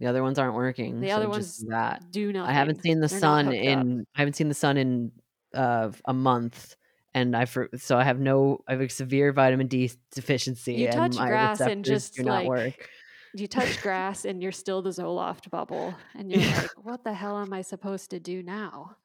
[0.01, 2.51] the other ones aren't working The so other just ones that Do nothing.
[2.51, 3.65] i haven't seen the They're not sun hooked up.
[3.65, 5.13] in i haven't seen the sun in
[5.55, 6.75] uh a month
[7.17, 10.87] and I for so I have no I have a severe vitamin D deficiency You
[10.89, 12.89] and touch my grass and receptors just, do not like, work.
[13.35, 15.95] You touch grass and you're still the Zoloft bubble.
[16.15, 16.57] And you're Yeah.
[16.63, 18.97] like, what the hell am I supposed to do now?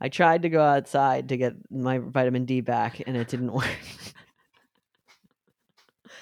[0.00, 3.66] I tried to go outside to get my vitamin D back and it didn't work.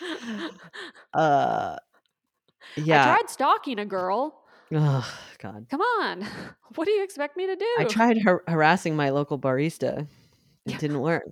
[1.14, 1.76] uh
[2.76, 3.02] yeah.
[3.02, 4.42] I tried stalking a girl.
[4.72, 5.06] Oh
[5.38, 5.66] god.
[5.70, 6.24] Come on.
[6.74, 7.66] What do you expect me to do?
[7.78, 10.00] I tried har- harassing my local barista.
[10.64, 10.78] It Yeah.
[10.78, 11.24] didn't work.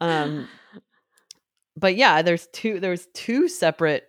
[0.00, 0.48] um
[1.76, 4.08] but yeah, there's two there's two separate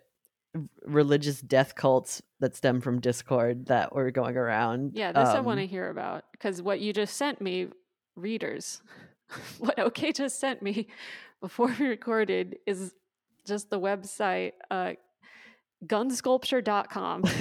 [0.86, 4.92] religious death cults that stem from Discord that were going around.
[4.94, 7.68] Yeah, this I Um, want to hear about because what you just sent me,
[8.16, 8.80] readers,
[9.58, 10.88] what OK just sent me
[11.40, 12.94] before we recorded is
[13.46, 14.92] just the website uh,
[15.86, 17.24] gunsculpture.com.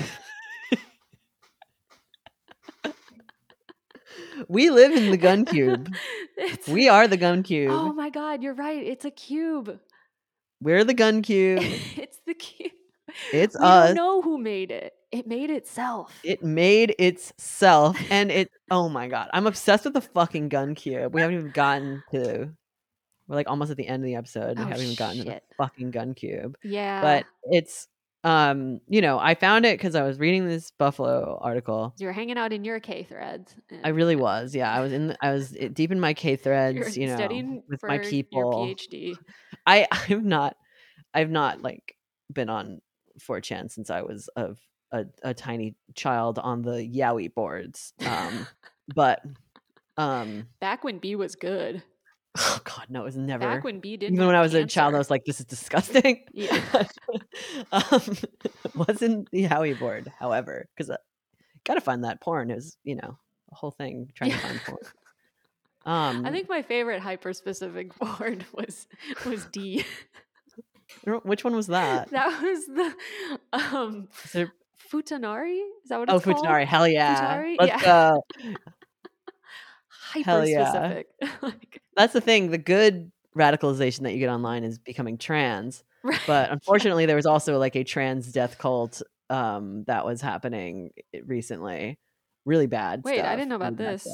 [4.49, 5.93] We live in the gun cube.
[6.67, 7.71] We are the gun cube.
[7.71, 8.83] Oh my God, you're right.
[8.85, 9.79] It's a cube.
[10.65, 11.59] We're the gun cube.
[11.61, 12.71] it's the cube.
[13.31, 13.87] It's we us.
[13.89, 14.93] don't know who made it.
[15.11, 16.11] It made itself.
[16.23, 18.49] It made itself, and it.
[18.71, 21.13] Oh my god, I'm obsessed with the fucking gun cube.
[21.13, 22.49] We haven't even gotten to.
[23.27, 24.57] We're like almost at the end of the episode.
[24.57, 26.57] We Oh, haven't even gotten to the fucking gun cube.
[26.63, 26.99] yeah.
[27.01, 27.87] But it's,
[28.25, 31.93] um, you know, I found it because I was reading this Buffalo article.
[31.99, 33.53] you were hanging out in your K threads.
[33.83, 34.55] I really was.
[34.55, 35.07] Yeah, I was in.
[35.09, 36.97] The, I was deep in my K threads.
[36.97, 38.65] You know, studying with my people.
[38.65, 39.15] PhD.
[39.67, 40.57] I I've not
[41.13, 41.95] I've not like
[42.33, 42.81] been on
[43.19, 44.55] 4chan since I was a
[44.91, 47.93] a, a tiny child on the yaoi boards.
[48.03, 48.47] Um
[48.95, 49.21] but
[49.97, 51.83] um Back when B was good.
[52.37, 53.45] Oh God, no, it was never.
[53.45, 54.15] Back when B didn't.
[54.15, 56.59] Even when I was a child, I was like, "This is disgusting." Yeah.
[57.71, 58.01] um,
[58.75, 60.97] wasn't the Howie board, however, because uh,
[61.63, 63.17] gotta find that porn is you know
[63.51, 64.79] a whole thing trying to find porn.
[65.87, 68.87] Um, I think my favorite hyper specific board was
[69.23, 69.85] was d
[71.03, 72.09] which one was that?
[72.09, 72.95] that was the
[73.53, 74.53] um Is there-
[74.91, 75.59] Futanari?
[75.83, 76.37] Is that what oh, it's called?
[76.37, 77.37] Futanari, hell yeah!
[77.37, 77.55] Futanari?
[77.59, 77.85] Let's Yeah.
[77.85, 78.23] go.
[80.15, 80.69] Hyper Hell yeah.
[80.69, 81.07] specific.
[81.41, 82.51] like, That's the thing.
[82.51, 85.83] The good radicalization that you get online is becoming trans.
[86.03, 86.19] right.
[86.25, 90.91] But unfortunately, there was also like a trans death cult um, that was happening
[91.25, 91.99] recently.
[92.45, 93.01] Really bad.
[93.03, 94.07] Wait, I didn't know about really this.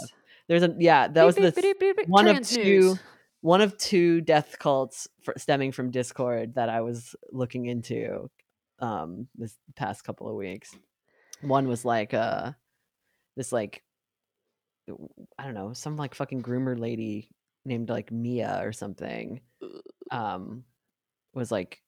[0.48, 1.08] There's a yeah.
[1.08, 2.08] That Beep, was the beep, beep, beep.
[2.08, 3.00] one of two news.
[3.42, 8.30] one of two death cults for, stemming from Discord that I was looking into
[8.80, 10.76] um this past couple of weeks.
[11.42, 12.54] One was like uh
[13.36, 13.84] this like
[15.38, 17.30] I don't know, some like fucking groomer lady
[17.66, 19.42] named like Mia or something.
[20.12, 20.64] Um
[21.34, 21.82] was like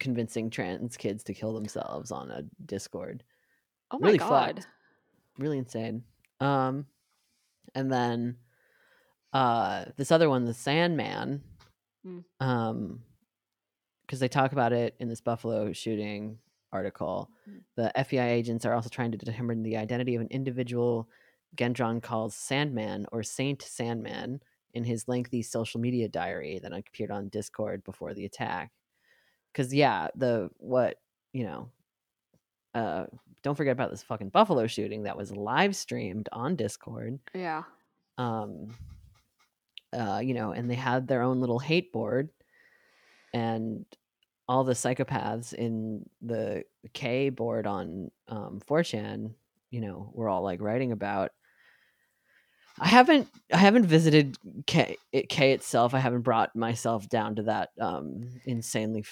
[0.00, 3.22] convincing trans kids to kill themselves on a Discord.
[3.90, 4.56] Oh my really god.
[4.56, 4.66] fucked.
[5.38, 6.02] Really insane.
[6.40, 6.86] Um
[7.74, 8.36] and then
[9.32, 11.42] uh this other one, the Sandman,
[12.06, 12.24] Mm.
[12.40, 13.00] um
[14.06, 16.38] because they talk about it in this Buffalo shooting
[16.72, 17.28] article.
[17.50, 17.60] Mm.
[17.76, 21.08] The FBI agents are also trying to determine the identity of an individual
[21.56, 24.40] Gendron calls Sandman or Saint Sandman
[24.74, 28.70] in his lengthy social media diary that appeared on Discord before the attack.
[29.52, 30.96] Because yeah, the what
[31.32, 31.70] you know,
[32.74, 33.06] uh,
[33.42, 37.18] don't forget about this fucking Buffalo shooting that was live streamed on Discord.
[37.34, 37.62] Yeah.
[38.18, 38.74] Um,
[39.92, 42.30] uh, you know, and they had their own little hate board,
[43.32, 43.86] and
[44.48, 49.34] all the psychopaths in the K board on um, 4chan,
[49.70, 51.30] you know, were all like writing about.
[52.80, 55.94] I haven't I haven't visited K it- K itself.
[55.94, 59.04] I haven't brought myself down to that um insanely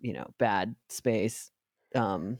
[0.00, 1.50] you know bad space.
[1.94, 2.38] Um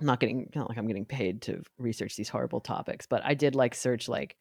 [0.00, 3.34] I'm not getting not like I'm getting paid to research these horrible topics, but I
[3.34, 4.36] did like search like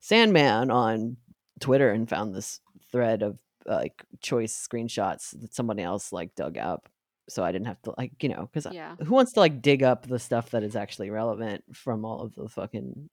[0.00, 1.16] Sandman on
[1.60, 3.38] Twitter and found this thread of
[3.68, 6.88] uh, like choice screenshots that somebody else like dug up.
[7.28, 8.96] So I didn't have to like, you know, because Yeah.
[9.04, 12.34] who wants to like dig up the stuff that is actually relevant from all of
[12.34, 13.08] the fucking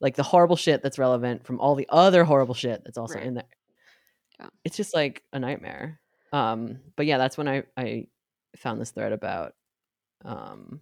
[0.00, 3.26] like the horrible shit that's relevant from all the other horrible shit that's also Right.
[3.26, 3.44] in there.
[4.40, 4.48] Yeah.
[4.64, 6.00] It's just like a nightmare.
[6.32, 8.06] Um, but yeah, that's when I I
[8.56, 9.54] found this thread about
[10.24, 10.80] um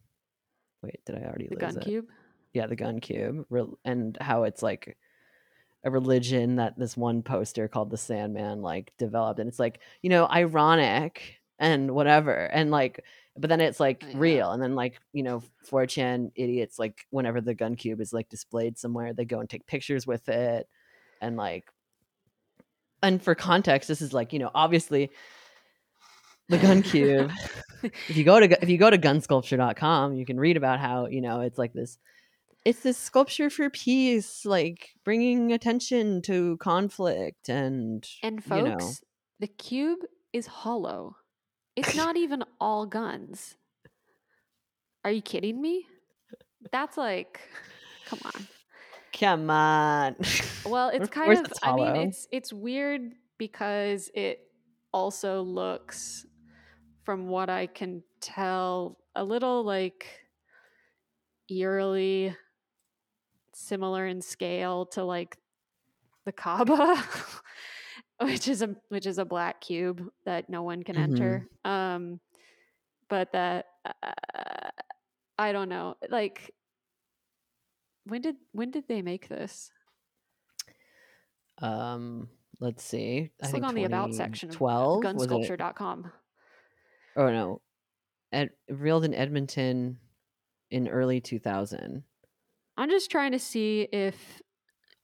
[0.83, 1.85] wait, did I already The lose gun it?
[1.85, 2.07] cube.
[2.53, 4.97] yeah the gun cube rel- and how it's like
[5.85, 10.11] a religion that this one poster called the sandman like developed and it's like you
[10.11, 13.05] know ironic and whatever and like
[13.39, 14.19] but then it's like uh, Yeah.
[14.19, 18.29] real and then like you know 4chan idiots like whenever the gun cube is like
[18.29, 20.69] displayed somewhere they go and take pictures with it
[21.21, 21.67] and like
[23.03, 25.11] and for context this is like you know obviously
[26.49, 27.31] the gun cube
[27.83, 31.21] if you go to if you go to gunsculpture.com you can read about how you
[31.21, 31.99] know it's like this
[32.65, 39.03] it's this sculpture for peace like bringing attention to conflict and And you know folks,
[39.39, 40.01] the cube
[40.33, 41.17] is hollow.
[41.77, 43.57] It's not even all guns.
[45.05, 45.87] Are you kidding me?
[46.71, 47.41] That's like,
[48.07, 48.47] come on.
[49.13, 50.17] come on
[50.67, 51.53] Well, it's kind course of.
[51.63, 54.41] I mean, it's it's weird because it
[54.93, 56.27] also looks,
[57.05, 60.07] from what I can tell, a little like
[61.49, 62.37] eerily
[63.55, 65.39] similar in scale to like
[66.25, 67.03] the Kaaba,
[68.21, 71.03] which is a which is a black cube that no one can Mhm.
[71.03, 71.47] enter.
[71.65, 72.21] Um,
[73.09, 74.71] but that uh,
[75.39, 76.55] I don't know, like.
[78.05, 79.71] When did when did they make this?
[81.63, 86.11] um let's see Let's look on the about section of 12 was it gunsculpture.com.
[87.17, 87.61] oh no
[88.33, 89.99] Ed, reeled in edmonton
[90.71, 92.03] in early 2000
[92.79, 94.41] I'm just trying to see if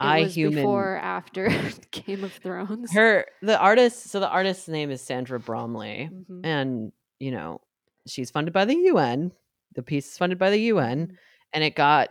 [0.01, 1.49] I was Human- before or after
[1.91, 2.93] Game of Thrones.
[2.93, 6.41] her the artist so the artist's name is sandra bromley Mhm.
[6.45, 7.61] and you know
[8.07, 9.33] she's funded by the un
[9.75, 11.17] the piece is funded by the un Mhm.
[11.55, 12.11] and it got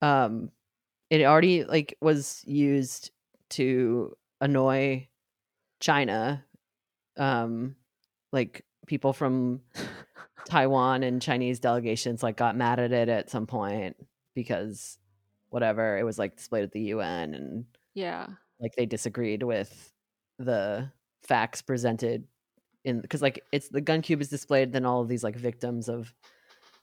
[0.00, 0.50] um
[1.10, 3.10] it already like was used
[3.50, 5.06] to annoy
[5.80, 6.44] china
[7.16, 7.76] um
[8.32, 9.60] like people from
[10.46, 13.96] taiwan and chinese delegations like got mad at it at some point
[14.34, 14.98] because
[15.52, 18.26] whatever it was like displayed at the un and Yeah.
[18.60, 19.92] like they disagreed with
[20.38, 20.90] the
[21.22, 22.26] facts presented
[22.84, 25.88] in because like it's the gun cube is displayed then all of these like victims
[25.88, 26.14] of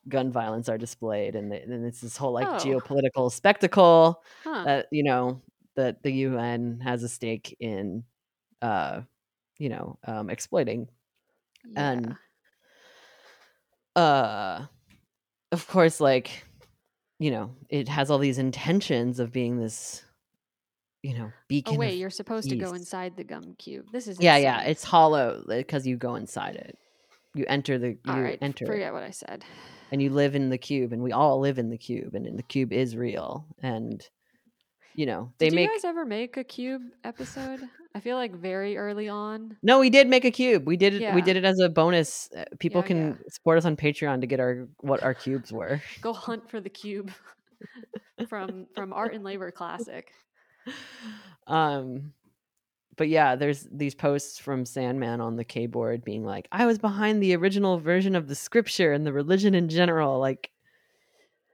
[0.07, 2.57] gun violence are displayed and then it's this whole like Oh.
[2.57, 4.65] geopolitical spectacle Huh.
[4.65, 5.41] that you know
[5.76, 8.03] that the UN has a stake in,
[8.61, 9.01] uh,
[9.59, 10.89] you know, um, exploiting.
[11.76, 12.17] And
[13.95, 14.65] uh,
[15.51, 16.45] of course, like,
[17.20, 20.03] you know, it has all these intentions of being this,
[21.03, 21.76] you know, oh, beacon.
[21.76, 23.86] Oh wait, you're supposed to go inside the gun cube.
[23.91, 26.78] This is Yeah, yeah, it's hollow because you go inside it.
[27.36, 28.39] You enter the you All right.
[28.41, 29.43] enter it, Forget what I said.
[29.91, 32.43] and you live in the cube, and we all live in the cube, and the
[32.43, 33.45] cube is real.
[33.61, 34.03] And
[34.95, 37.61] you know, they Did make you guys ever make a cube episode?
[37.96, 39.58] I feel like very early on.
[39.64, 40.68] no, we did make a cube.
[40.68, 41.14] We did it.
[41.16, 42.30] We did it as a bonus.
[42.38, 43.14] Uh, People Yeah, can yeah.
[43.30, 45.82] support us on Patreon to get our what our cubes were.
[46.02, 47.12] Go hunt for the cube
[48.30, 50.12] from from Art and Labor Classic.
[51.48, 52.14] um
[52.98, 56.78] but yeah there's these posts from sandman on the K board being like i was
[56.78, 60.52] behind the original version of the scripture and the religion in general like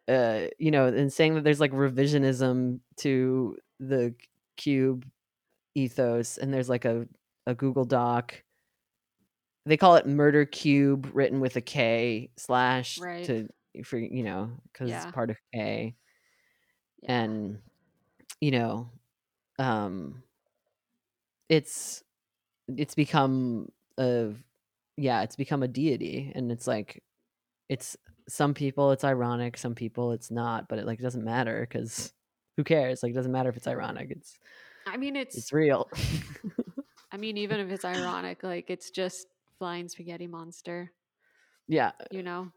[0.09, 4.13] uh you know and saying that there's like revisionism to the
[4.57, 5.05] cube
[5.75, 7.07] ethos and there's like a
[7.47, 8.43] a google doc
[9.65, 13.25] they call it murder cube written with a k slash Right.
[13.25, 13.47] to
[13.83, 15.03] for you know because Yeah.
[15.03, 15.95] it's part of k
[17.01, 17.09] Yeah.
[17.09, 17.61] and
[18.41, 18.89] you know
[19.59, 20.23] um
[21.49, 22.03] it's
[22.69, 23.69] it's become
[23.99, 24.33] a
[24.97, 27.03] yeah it's become a deity and it's like
[27.69, 27.97] it's
[28.29, 32.13] some people it's ironic some people it's not but it like doesn't matter because
[32.57, 34.39] who cares like it doesn't matter if it's ironic it's
[34.85, 35.35] I mean, it's.
[35.37, 35.89] it's real
[37.11, 39.27] I mean, even if it's ironic, like it's just
[39.57, 40.91] flying spaghetti monster.
[41.67, 42.51] yeah You know.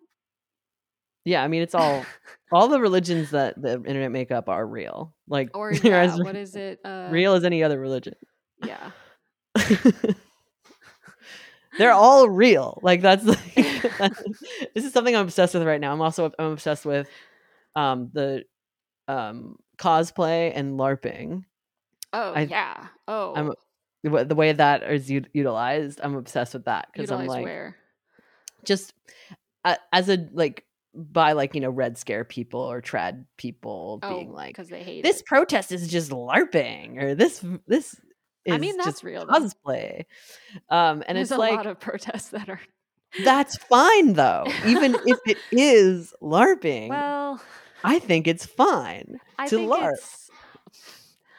[1.25, 2.05] yeah i mean it's all
[2.53, 6.35] all the religions that the internet make up are real like Or yeah, as what
[6.37, 6.81] is it?
[6.85, 8.15] Uh, real as any other religion
[8.65, 8.91] Yeah.
[11.79, 13.55] they're all real like that's like
[14.75, 17.09] this is something i'm obsessed with right now i'm also i'm obsessed with
[17.77, 18.43] um the
[19.07, 21.45] um cosplay and larping
[22.13, 22.87] Oh I- yeah.
[23.07, 23.55] Oh.
[24.03, 27.45] the wa- the way that is u- utilized i'm obsessed with that because i'm like
[27.45, 27.77] where?
[28.65, 28.93] just
[29.65, 34.31] uh, as a like by like you know red scare people or trad people being
[34.31, 35.27] Oh, like because they hate this it.
[35.27, 37.95] protest is just larping or this this
[38.45, 39.27] is I mean, that's just real.
[39.27, 39.33] though.
[39.33, 40.05] cosplay
[40.71, 42.61] um and There's it's a like lot of protests that are.
[43.25, 44.47] That's fine though.
[44.67, 47.41] Even if it is LARPing, Well,
[47.85, 49.19] I think it's fine.
[49.39, 50.28] I to think LARP.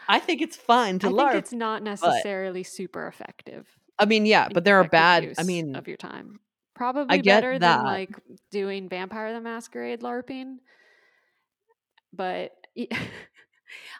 [0.10, 1.32] I think it's fun to I LARP.
[1.32, 3.68] think it's not necessarily super effective.
[4.00, 5.36] I mean, yeah, but there are bad.
[5.38, 6.40] I mean, of your time.
[6.74, 7.78] Probably better that.
[7.78, 8.16] than like
[8.50, 10.58] doing Vampire the Masquerade LARPing.
[12.12, 12.54] But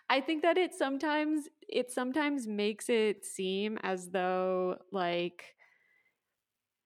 [0.10, 5.44] I think that it sometimes it sometimes makes it seem as though like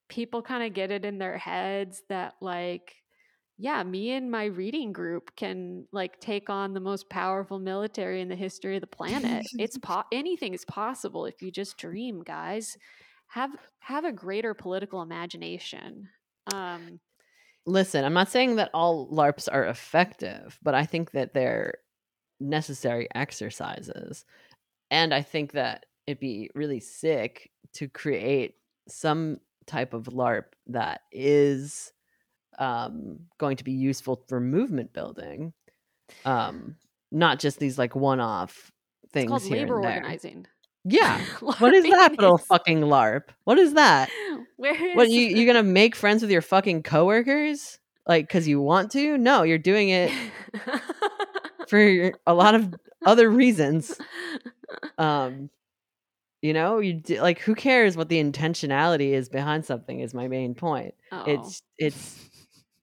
[0.09, 2.95] people kind of get it in their heads that like
[3.57, 8.27] yeah, me and my reading group can like take on the most powerful military in
[8.27, 9.45] the history of the planet.
[9.53, 12.77] it's po- anything is possible if you just dream, guys.
[13.27, 16.09] Have have a greater political imagination.
[16.53, 16.99] Um
[17.65, 21.75] listen, I'm not saying that all LARPs are effective, but I think that they're
[22.39, 24.25] necessary exercises.
[24.91, 28.55] And I think that it'd be really sick to create
[28.87, 31.92] some type of LARP that is
[32.59, 35.53] um, going to be useful for movement building.
[36.25, 36.75] Um,
[37.11, 38.71] not just these like one off
[39.11, 39.95] things it's called here labor and there.
[39.97, 40.47] organizing.
[40.85, 41.23] Yeah.
[41.39, 43.29] What is that little fucking LARP?
[43.45, 44.09] What is that?
[44.57, 47.79] Where is What you you gonna make friends with your fucking coworkers?
[48.07, 49.17] Like because you want to?
[49.17, 50.11] No, you're doing it
[51.67, 52.73] for a lot of
[53.05, 53.99] other reasons.
[54.97, 55.49] Um,
[56.41, 60.01] you know, you d- like who cares what the intentionality is behind something?
[60.01, 60.93] Is my main point.
[61.11, 61.23] Oh.
[61.25, 62.19] It's it's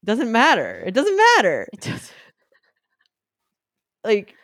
[0.04, 0.82] doesn't matter.
[0.86, 1.68] It doesn't matter.
[1.72, 2.12] It does-
[4.04, 4.34] Like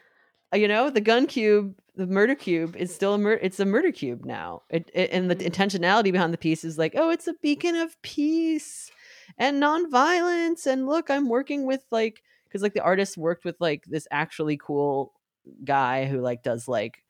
[0.54, 3.40] uh, you know, the gun cube, the murder cube is still a murder.
[3.42, 4.62] it's a murder cube now.
[4.70, 5.46] It, it and the Mhm.
[5.50, 8.90] intentionality behind the piece is like, oh, it's a beacon of peace
[9.38, 10.66] and nonviolence.
[10.66, 14.57] And look, I'm working with like because like the artist worked with like this actually
[14.57, 15.12] cool
[15.64, 17.02] guy who like does like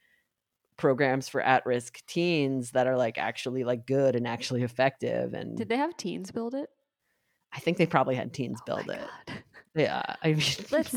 [0.76, 5.68] programs for at-risk teens that are like actually like good and actually effective and Did
[5.70, 6.68] they have teens build it?
[7.57, 9.36] I think they probably had teens Oh build it God.
[9.74, 10.94] yeah i mean Let's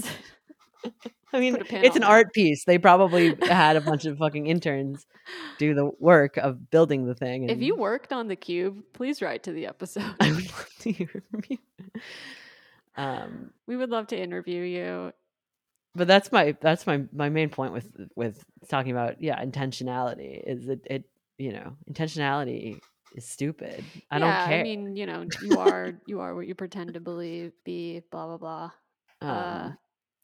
[1.34, 4.18] i mean put a pin it's an art piece they probably had a bunch of
[4.18, 5.06] fucking interns
[5.58, 9.22] do the work of building the thing and if you worked on the cube, please
[9.22, 10.04] write to the episode.
[10.20, 11.58] i would love to hear from you
[12.98, 15.12] um we would love to interview you.
[15.96, 20.66] but that's my that's my my main point with with talking about yeah intentionality is
[20.68, 21.04] that it
[21.38, 22.80] you know intentionality
[23.14, 23.92] is stupid.
[24.12, 24.60] I yeah, don't care.
[24.60, 28.28] I mean, you know, you are you are what you pretend to believe, be blah
[28.28, 28.72] blah blah.
[29.22, 29.72] um, uh,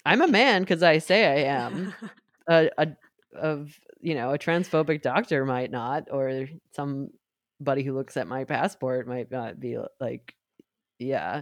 [0.06, 1.94] i'm a man because i say i am.
[2.48, 2.88] A, a
[3.36, 9.08] of you know a transphobic doctor might not, or somebody who looks at my passport
[9.08, 10.36] might not be like,
[11.00, 11.42] yeah,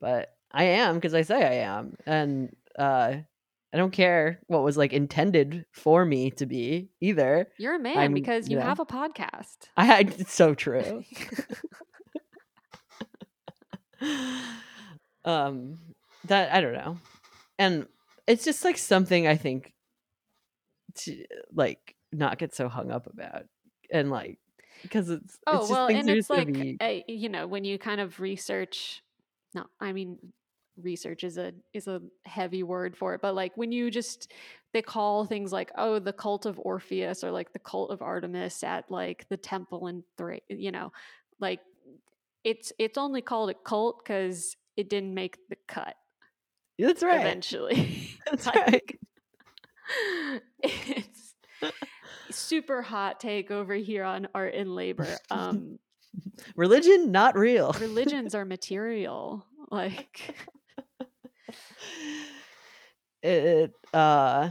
[0.00, 3.16] but I am because I say I am, and uh,
[3.76, 7.46] I don't care what was like intended for me to be either.
[7.58, 8.64] You're a man I'm- because you yeah.
[8.64, 9.68] have a podcast.
[9.76, 11.04] I had it's so true.
[15.26, 15.76] um
[16.24, 16.96] that I don't know.
[17.58, 17.86] And
[18.26, 19.74] it's just like something I think
[21.00, 23.42] to like not get so hung up about.
[23.92, 24.38] And like
[24.80, 27.78] because it's Oh it's just well, and it's like be uh, you know when you
[27.78, 29.02] kind of research.
[29.54, 30.16] No, I mean
[30.82, 34.32] research is a is a heavy word for it, but like when you just
[34.72, 38.62] they call things like oh the cult of Orpheus or like the cult of Artemis
[38.62, 40.92] at like the temple in Thra- you know,
[41.40, 41.60] like
[42.44, 45.94] it's it's only called a cult because it didn't make the cut
[46.78, 47.20] That's right.
[47.20, 48.10] eventually.
[48.26, 50.42] That's Like, right.
[50.62, 51.34] it's
[52.30, 55.08] super hot take over here on art and labor.
[55.30, 55.78] Um,
[56.56, 57.72] Religion not real.
[57.80, 59.46] religions are material.
[59.70, 60.34] Like,
[63.22, 64.50] it uh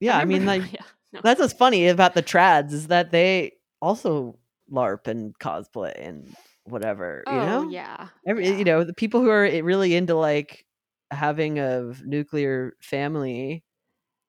[0.00, 0.80] yeah, I, mean like yeah,
[1.12, 1.20] no.
[1.22, 4.38] that's what's funny about the trads is that they also
[4.70, 6.34] LARP and cosplay and
[6.64, 7.70] whatever, you oh know?
[7.70, 8.56] yeah, Every, yeah.
[8.58, 10.66] you know, the people who are really into like
[11.10, 13.64] having a nuclear family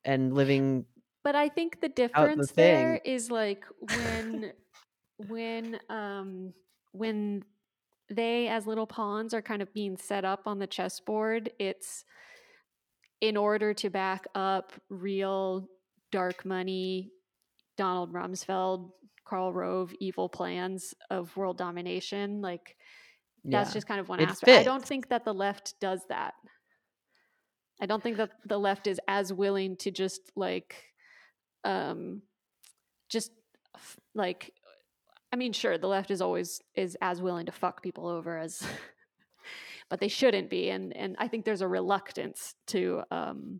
[0.05, 0.85] and living
[1.23, 2.65] But I think the difference thing.
[2.65, 4.53] there is like when
[5.17, 6.53] when um
[6.91, 7.43] when
[8.15, 12.05] they as little pawns are kind of being set up on the chessboard, it's
[13.21, 15.67] in order to back up real
[16.11, 17.11] dark money
[17.77, 18.91] Donald Rumsfeld,
[19.25, 22.41] Karl Rove evil plans of world domination.
[22.41, 22.75] Like
[23.43, 23.73] that's yeah.
[23.73, 24.59] just kind of one aspect.
[24.59, 26.33] I don't think that the left does that.
[27.81, 30.75] I don't think that the left is as willing to just like
[31.63, 32.21] um
[33.09, 33.31] just
[34.13, 34.51] like
[35.33, 38.61] I mean sure the left is always is as willing to fuck people over as
[39.89, 43.59] but they shouldn't be and and I think there's a reluctance to um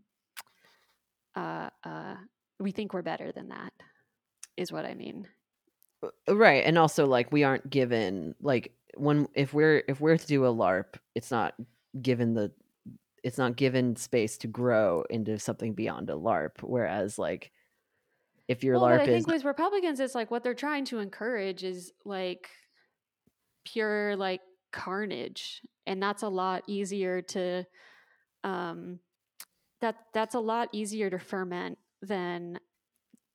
[1.34, 2.14] uh uh
[2.60, 3.72] we think we're better than that
[4.56, 5.26] is what I mean.
[6.04, 10.26] Uh, right and also like we aren't given like when if we're if we're to
[10.28, 11.54] do a larp it's not
[12.00, 12.52] given the
[13.24, 17.50] it's not given space to grow into something beyond a larp whereas like
[18.48, 20.98] if your well, larp I is think with Republicans, it's like what they're trying to
[20.98, 22.48] encourage is like
[23.64, 24.40] pure like
[24.72, 27.64] carnage, and that's a lot easier to
[28.42, 28.98] um
[29.80, 32.58] that that's a lot easier to ferment than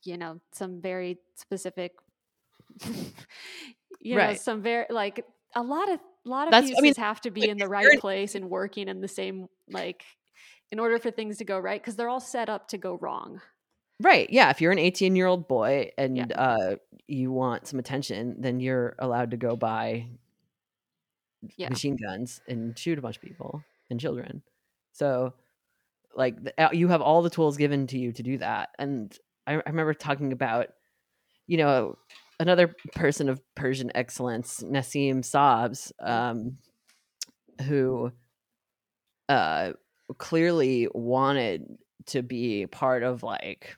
[0.03, 1.93] you know some very specific
[3.99, 7.21] you know some very like a lot of a lot of That's- I mean, have
[7.21, 10.03] to be like, in the right place and working in the same like
[10.71, 13.41] in order for things to go right because they're all set up to go wrong
[14.01, 16.75] right yeah if you're an 18 year old boy and uh
[17.07, 20.05] you want some attention then you're allowed to go buy
[21.57, 21.69] Yeah.
[21.69, 24.43] machine guns and shoot a bunch of people and children.
[24.91, 25.33] So
[26.15, 29.15] like uh, you have all the tools given to you to do that and
[29.47, 30.67] I, I remember talking about
[31.47, 31.97] you know
[32.39, 36.57] another person of persian excellence nassim sabs um,
[37.67, 38.11] who
[39.29, 39.73] uh
[40.17, 41.77] clearly wanted
[42.07, 43.77] to be part of like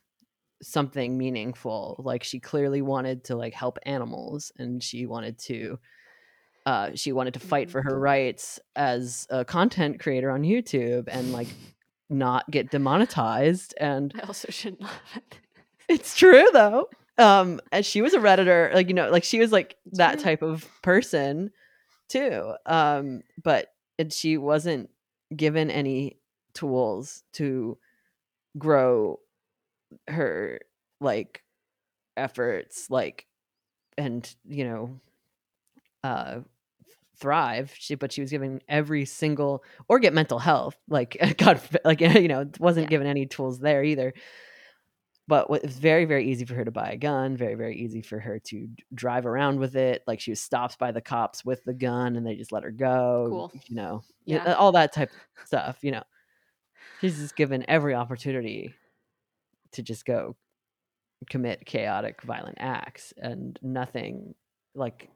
[0.61, 5.79] something meaningful like she clearly wanted to like help animals and she wanted to
[6.65, 7.71] uh she wanted to fight Mhm.
[7.71, 11.47] for her rights as a content creator on youtube and like
[12.09, 15.01] not get demonetized and I also shouldn't laugh
[15.89, 16.87] it's true though
[17.17, 20.13] um and she was a redditor like you know like she was like It's that
[20.15, 20.23] true.
[20.23, 21.51] type of person
[22.07, 24.89] too um but and she wasn't
[25.35, 26.17] given any
[26.53, 27.77] tools to
[28.57, 29.19] grow
[30.07, 30.59] her
[30.99, 31.43] like
[32.17, 33.25] efforts like
[33.97, 34.99] and you know
[36.03, 36.39] uh
[37.17, 42.01] thrive she but she was given every single or get mental health like god like
[42.01, 42.89] you know wasn't Yeah.
[42.89, 44.13] given any tools there either
[45.27, 48.19] but it's very very easy for her to buy a gun very very easy for
[48.19, 51.73] her to drive around with it like she was stopped by the cops with the
[51.73, 53.51] gun and they just let her go Cool.
[53.67, 54.53] you know Yeah.
[54.53, 56.03] all that type of stuff you know
[57.01, 58.73] she's just given every opportunity
[59.73, 60.35] to just go
[61.29, 64.33] commit chaotic violent acts and nothing
[64.73, 65.09] like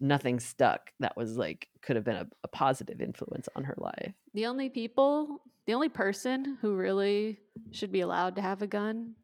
[0.00, 4.12] nothing stuck that was like could have been a, a positive influence on her life
[4.32, 7.38] The only people, the only person who really
[7.70, 9.14] should be allowed to have a gun,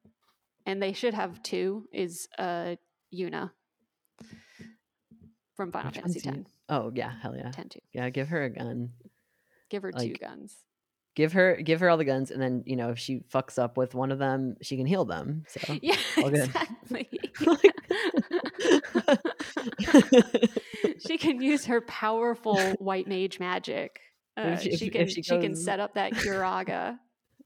[0.66, 2.76] and they should have two, is uh
[3.12, 3.50] Yuna
[5.56, 6.40] from Final Which Fantasy Yuna?
[6.40, 6.50] X.
[6.68, 7.78] oh yeah hell yeah 10 2.
[7.92, 8.90] yeah give her a gun
[9.70, 10.56] Give her two guns.
[11.14, 13.76] Give her give her all the guns, and then you know if she fucks up
[13.76, 15.44] with one of them, she can heal them.
[15.48, 17.08] So Yeah, exactly.
[21.06, 24.00] she can use her powerful white mage magic.
[24.36, 26.98] Uh, she- she can she she, can set up that Curaga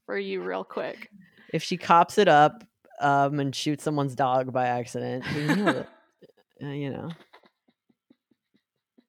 [0.05, 1.09] for you real quick.
[1.51, 2.63] if she cops it up
[3.01, 5.25] um, and shoots someone's dog by accident.
[6.63, 7.09] Uh, you know,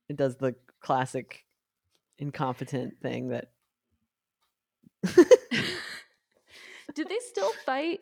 [0.08, 1.44] it does the classic
[2.18, 3.50] incompetent thing that.
[6.94, 8.00] Did they still fight?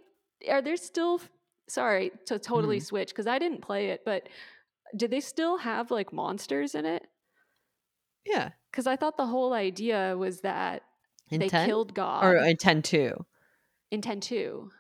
[0.49, 1.21] Are there still?
[1.69, 2.85] Sorry to totally Mm-hmm.
[2.85, 4.29] switch because I didn't play it, but
[4.95, 7.07] did they still have like monsters in it?
[8.27, 10.83] yeah, Because I thought the whole idea was that
[11.31, 13.25] they intent killed God or intent two.
[13.91, 14.71] in ten two.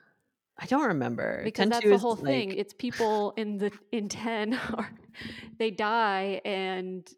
[0.59, 2.53] I don't remember because 10-2 that's the whole thing.
[2.53, 4.89] It's people in the in ten or
[5.59, 7.09] they die and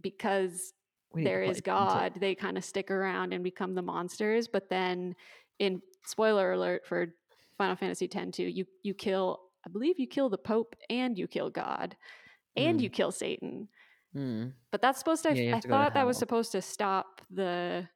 [0.00, 0.79] because we need to
[1.14, 1.64] there is 10-2.
[1.64, 4.48] God, they kind of stick around and become the monsters.
[4.48, 5.14] But then,
[5.58, 7.08] in spoiler alert for
[7.58, 9.40] Final Fantasy X, two, you you kill.
[9.66, 11.96] I believe you kill the Pope and you kill God,
[12.56, 12.82] and Mm.
[12.82, 13.68] you kill Satan.
[14.16, 15.34] Mm, But that's supposed to.
[15.34, 17.88] Yeah, I to go to thought that was supposed to stop the.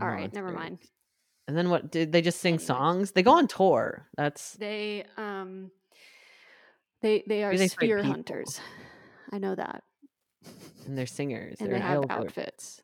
[0.00, 0.60] All right, never monster.
[0.62, 0.78] mind.
[1.48, 1.90] And then what?
[1.92, 3.12] Did they just sing songs?
[3.12, 4.08] They go on tour.
[4.16, 5.70] That's They um.
[7.02, 8.60] They they are Maybe they fight spear hunters.
[9.32, 9.84] I know that.
[10.86, 11.56] And they're singers.
[11.60, 12.82] and they're they have outfits.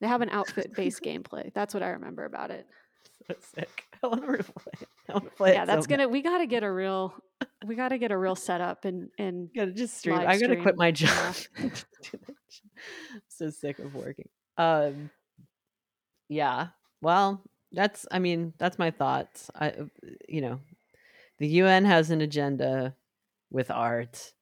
[0.00, 1.52] They have an outfit based gameplay.
[1.54, 2.66] That's what I remember about it.
[3.26, 3.84] So sick.
[4.02, 4.72] I want to play.
[4.82, 4.88] it.
[5.08, 5.54] I want to play it.
[5.54, 6.08] yeah, that's so gonna.
[6.08, 7.14] We got to get a real.
[7.64, 10.18] We got to get a real setup and and gotta just stream.
[10.18, 11.34] I'm gonna quit my job.
[11.34, 11.84] to do that
[12.50, 12.64] shit.
[13.14, 14.28] I'm so sick of working.
[14.58, 15.08] Um,
[16.28, 16.68] yeah.
[17.00, 17.42] Well,
[17.72, 18.04] that's.
[18.10, 19.50] I mean, that's my thoughts.
[19.58, 19.72] I,
[20.28, 20.60] you know,
[21.38, 22.94] the UN has an agenda
[23.50, 24.34] with art.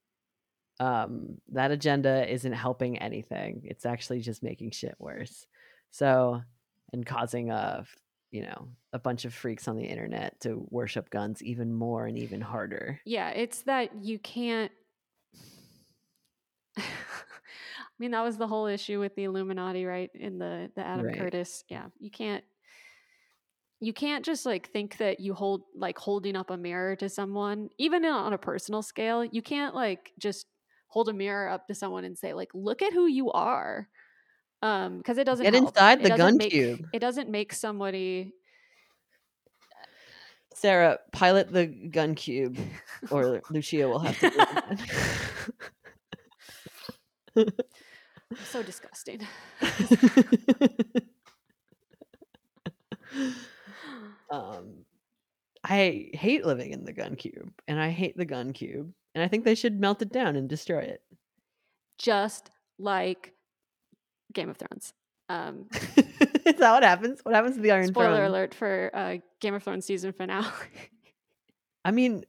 [0.83, 3.63] Um, that agenda isn't helping anything.
[3.65, 5.47] It's actually just making shit worse.
[5.93, 6.43] So,
[6.93, 7.85] and causing a,
[8.33, 12.19] you know, a bunch of freaks on the internet to worship guns even more and
[12.19, 13.01] even harder.
[13.05, 14.73] yeah, it's that you can't.
[16.79, 16.83] I
[17.99, 20.11] mean, that was the whole issue with the Illuminati, right?
[20.15, 21.19] In the the Adam Right.
[21.19, 21.63] Curtis.
[21.69, 22.43] Yeah, you can't.
[23.81, 27.69] You can't just like think that you hold like holding up a mirror to someone,
[27.79, 29.25] even on a personal scale.
[29.25, 30.47] You can't like just
[30.93, 33.89] hold a mirror up to someone and say like, "Look at who you are,"
[34.61, 35.69] um, because it doesn't Get help.
[35.71, 36.87] inside It the gun make- cube.
[36.93, 38.35] It doesn't make somebody
[40.55, 42.59] Sarah, pilot the gun cube,
[43.11, 44.31] or Lucia will have to.
[47.35, 47.47] do
[48.45, 49.27] so disgusting.
[49.63, 51.05] it.
[54.31, 54.85] um,
[55.73, 59.29] I hate living in the gun cube, and I hate the gun cube, and I
[59.29, 61.03] think they should melt it down and destroy it.
[61.99, 63.33] Just like
[64.33, 64.93] Game of Thrones.
[65.29, 65.69] Um,
[66.45, 67.21] Is that what happens?
[67.23, 68.27] What happens to the Iron spoiler Throne?
[68.31, 70.47] alert for uh, Game of Thrones season finale.
[71.85, 72.25] I mean,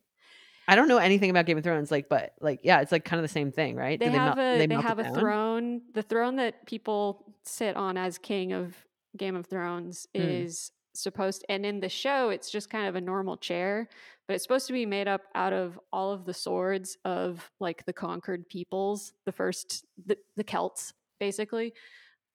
[0.67, 3.19] I don't know anything about Game of Thrones, like, but like, yeah, it's like kind
[3.19, 3.99] of the same thing, right?
[3.99, 5.13] they Do have mel- a they, it have a down?
[5.15, 5.81] throne.
[5.93, 8.75] The throne that people sit on as king of
[9.17, 10.21] Game of Thrones Hmm.
[10.21, 13.87] is supposed and in the show it's just kind of a normal chair,
[14.27, 17.85] but it's supposed to be made up out of all of the swords of like
[17.85, 21.73] the conquered peoples, the first the, the Celts basically.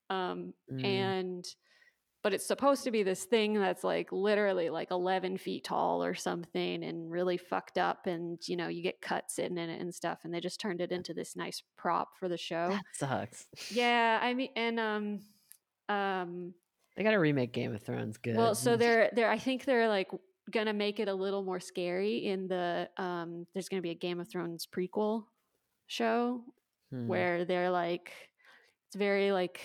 [0.09, 0.85] Um Mm.
[0.85, 1.45] and
[2.21, 6.13] but it's supposed to be this thing that's like literally like 11 feet tall or
[6.15, 10.19] something and really fucked up and you know you get cuts in it and stuff
[10.23, 13.47] and they just turned it into this nice prop for the show That sucks.
[13.71, 15.19] yeah i mean and um
[15.87, 16.53] um
[16.95, 18.35] They got to remake Game of Thrones good.
[18.35, 20.09] well so they're they're i think they're like
[20.51, 24.19] gonna make it a little more scary in the um there's gonna be a game
[24.19, 25.25] of thrones prequel
[25.87, 26.41] show
[26.91, 27.07] Hmm.
[27.07, 28.11] where they're like
[28.87, 29.61] it's very like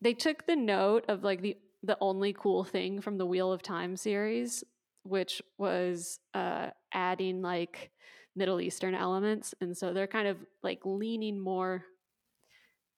[0.00, 3.62] they took the note of like the the only cool thing from the Wheel of
[3.62, 4.62] Time series,
[5.02, 7.90] which was uh adding like
[8.36, 9.54] Middle Eastern elements.
[9.60, 11.84] And so they're kind of like leaning more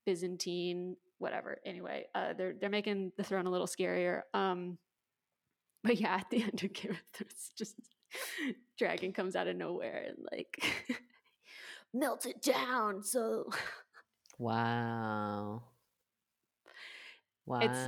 [0.06, 1.58] Byzantine, whatever.
[1.64, 4.22] Anyway, uh they're they're making the throne a little scarier.
[4.34, 4.78] Um
[5.84, 7.74] but yeah, at the end of Game of Thrones, just
[8.78, 10.62] dragon comes out of nowhere and like
[11.94, 13.02] melts it down.
[13.02, 13.50] So
[14.38, 15.62] Wow.
[17.46, 17.60] Wow.
[17.62, 17.78] it's,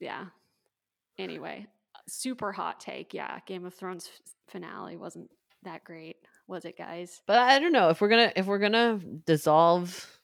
[0.00, 0.24] yeah.
[1.18, 1.66] Anyway,
[2.08, 3.12] super hot take.
[3.12, 5.30] Yeah, Game of Thrones f- finale wasn't
[5.64, 6.16] that great,
[6.48, 7.20] was it, guys?
[7.26, 10.15] But I don't know if we're gonna if we're gonna dissolve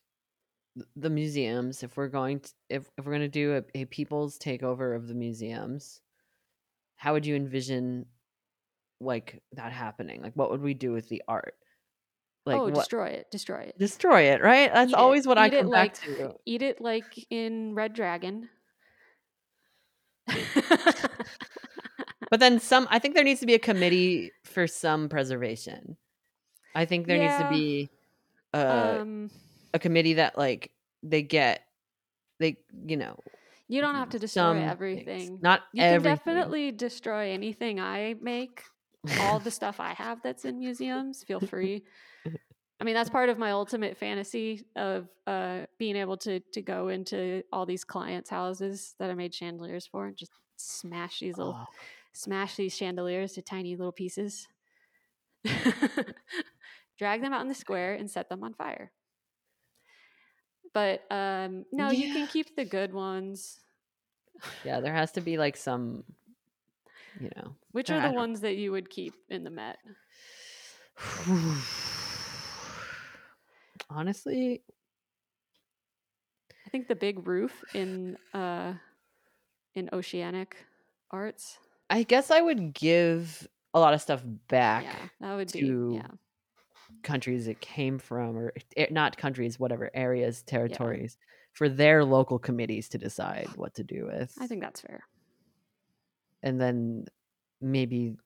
[0.97, 4.97] the museums, if we're going to if, if we're gonna do a, a people's takeover
[4.97, 6.01] of the museums,
[6.97, 8.07] how would you envision
[9.01, 10.23] like that happening?
[10.23, 11.55] Like what would we do with the art?
[12.45, 12.75] Like oh, what?
[12.75, 13.79] destroy it, destroy it.
[13.79, 14.73] Destroy it, right?
[14.73, 14.99] That's Eat it.
[14.99, 16.35] always what I Eat it come back like- to.
[16.47, 18.49] Eat it like in Red Dragon.
[22.33, 25.99] But then some I think there needs to be a committee for some preservation.
[26.75, 27.91] I think there needs to be
[28.55, 29.31] uh, um,
[29.75, 30.71] a committee that like
[31.03, 31.63] they get
[32.39, 33.17] they you know
[33.69, 34.71] you don't have to destroy some things.
[34.71, 35.39] everything.
[35.41, 36.03] Not you everything.
[36.03, 38.63] can definitely destroy anything I make.
[39.21, 41.83] All the stuff I have that's in museums, feel free.
[42.81, 46.89] I mean, that's part of my ultimate fantasy of uh, being able to to go
[46.89, 51.57] into all these clients' houses that I made chandeliers for and just smash these little
[51.59, 51.67] Oh,
[52.13, 54.49] smash these chandeliers to tiny little pieces,
[56.99, 58.93] drag them out in the square, and set them on fire.
[60.73, 63.61] But um, no, you can keep the good ones.
[64.65, 66.05] yeah, there has to be like some
[67.21, 69.77] you know Which I are the don't- ones that you would keep in the Met?
[73.91, 74.63] honestly
[76.67, 78.73] I think the big roof in uh,
[79.75, 80.57] in Oceanic
[81.11, 81.59] Arts.
[81.91, 85.95] I guess I would give a lot of stuff back yeah, that would to be
[85.97, 86.07] yeah.
[87.03, 88.53] Countries it came from or
[88.91, 91.17] not countries whatever areas territories
[91.53, 95.05] for their local committees to decide what to do with I think that's fair.
[96.43, 97.07] and then
[97.61, 98.17] maybe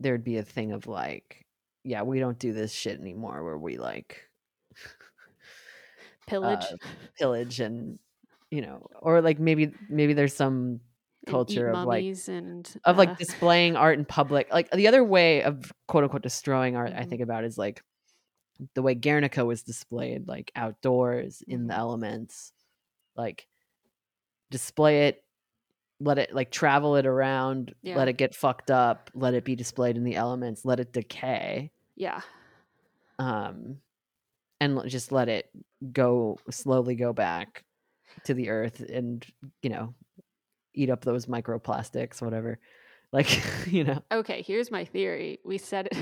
[0.00, 1.44] there'd be a thing of like
[1.84, 4.28] yeah we don't do this shit anymore where we like
[6.26, 6.76] Pillage uh,
[7.18, 7.98] pillage and
[8.50, 10.80] you know or like maybe maybe there's some
[11.26, 15.42] culture of like and of uh, like displaying art in public like the other way
[15.42, 17.08] of quote unquote destroying art i Mhm.
[17.10, 17.82] think about is like
[18.74, 21.78] the way guernica was displayed like outdoors in the Mhm.
[21.78, 22.52] elements
[23.16, 23.46] like
[24.50, 25.24] display it
[26.00, 27.96] let it like travel it around Yeah.
[27.96, 31.70] let it get fucked up let it be displayed in the elements let it decay
[31.96, 32.20] yeah.
[33.18, 33.78] um
[34.60, 35.50] and just let it
[35.92, 37.64] go slowly go back
[38.24, 39.24] to the earth and
[39.62, 39.94] you know
[40.74, 42.58] eat up those microplastics whatever
[43.12, 45.38] like you know Okay, here's my theory.
[45.44, 45.98] We said it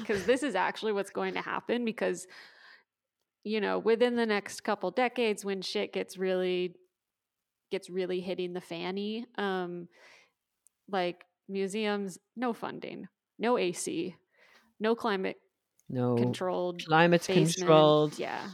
[0.00, 2.26] because this is actually what's going to happen because
[3.44, 6.74] you know, within the next couple decades when shit gets really
[7.70, 9.88] gets really hitting the fanny, um
[10.90, 13.08] like museums no funding,
[13.38, 14.14] no AC,
[14.80, 15.36] no climate
[15.88, 17.56] no controlled climate basement.
[17.56, 18.48] controlled Yeah.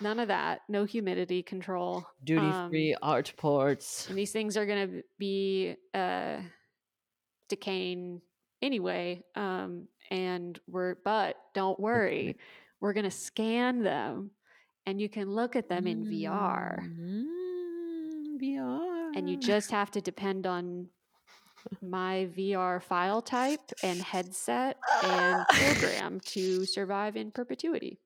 [0.00, 0.60] None of that.
[0.68, 2.04] No humidity control.
[2.24, 6.38] duty um, free art ports and these things are going to be uh
[7.52, 8.20] decaying
[8.62, 12.36] anyway um and we're but don't worry
[12.80, 14.30] we're going to scan them
[14.86, 20.00] and you can look at them in VR Mm, VR and you just have to
[20.00, 20.88] depend on
[21.80, 28.00] my VR file type and headset and program to survive in perpetuity.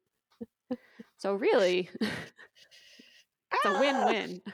[1.18, 4.42] So really it's a win-win.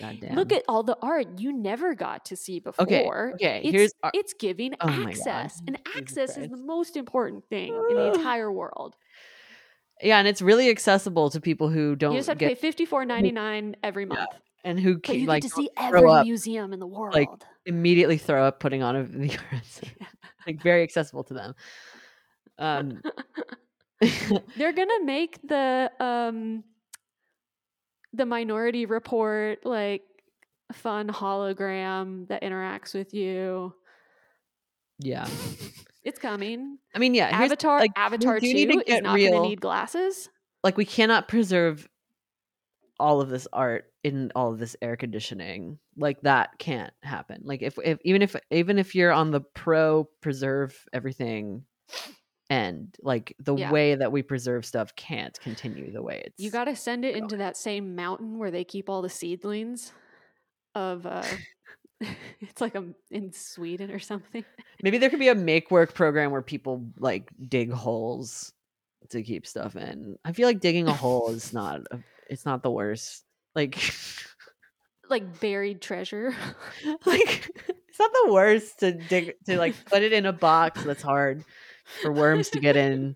[0.00, 0.34] Goddamn.
[0.36, 2.84] Look at all the art you never got to see before.
[2.84, 3.04] Okay,
[3.34, 5.60] okay, It's, here's our- it's giving Oh access.
[5.66, 8.96] And Jesus access is the most important thing in the entire world.
[10.02, 12.60] yeah and it's really accessible to people who don't You just have to get pay
[12.60, 14.28] fifty four ninety nine every month.
[14.64, 17.14] and who But can you like get to see every up, museum in the world.
[17.14, 17.28] like,
[17.66, 19.88] immediately throw up putting on a headset.
[20.46, 21.54] like very accessible to them
[22.58, 23.00] um
[24.56, 26.64] They're gonna make the um
[28.14, 30.02] the minority report like
[30.72, 33.74] fun hologram that interacts with you.
[35.00, 35.26] yeah
[36.04, 36.78] It's coming.
[36.94, 38.46] i mean yeah Avatar like, Avatar 2
[38.86, 39.32] is not real.
[39.32, 40.28] gonna need glasses.
[40.62, 41.88] like we cannot preserve
[43.00, 47.62] all of this art in all of this air conditioning like that can't happen like
[47.62, 51.64] if, if even if even if you're on the pro preserve everything
[52.54, 53.70] end like the Yeah.
[53.72, 57.16] way that we preserve stuff can't continue the way it's You got to send it
[57.16, 59.92] into that same mountain where they keep all the seedlings
[60.74, 61.24] of uh
[62.40, 64.44] it's like a in Sweden or something.
[64.82, 68.52] maybe there could be a make work program where people like dig holes
[69.10, 71.80] to keep stuff in i feel like digging a hole is not
[72.30, 73.24] it's not the worst
[73.54, 73.78] like
[75.10, 76.34] Like buried treasure.
[77.04, 77.50] like
[77.88, 81.44] it's not the worst to dig to like put it in a box that's hard
[82.02, 83.14] for worms to get in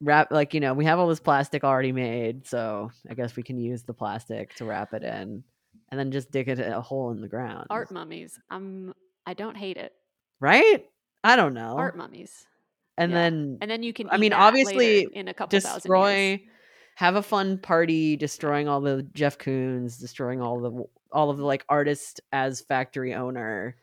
[0.00, 3.42] wrap like you know we have all this plastic already made so i guess we
[3.42, 5.42] can use the plastic to wrap it in
[5.90, 8.38] and then just dig it a hole in the ground Art mummies.
[8.50, 8.92] I'm
[9.24, 9.92] I don't hate it.
[10.40, 10.84] right
[11.24, 12.46] i don't know Art mummies.
[12.98, 13.18] and yeah.
[13.18, 16.42] then And then you can I mean, obviously, in a couple destroy
[16.96, 21.44] have a fun party destroying all the jeff koons destroying all the all of the
[21.44, 23.76] like artist as factory owner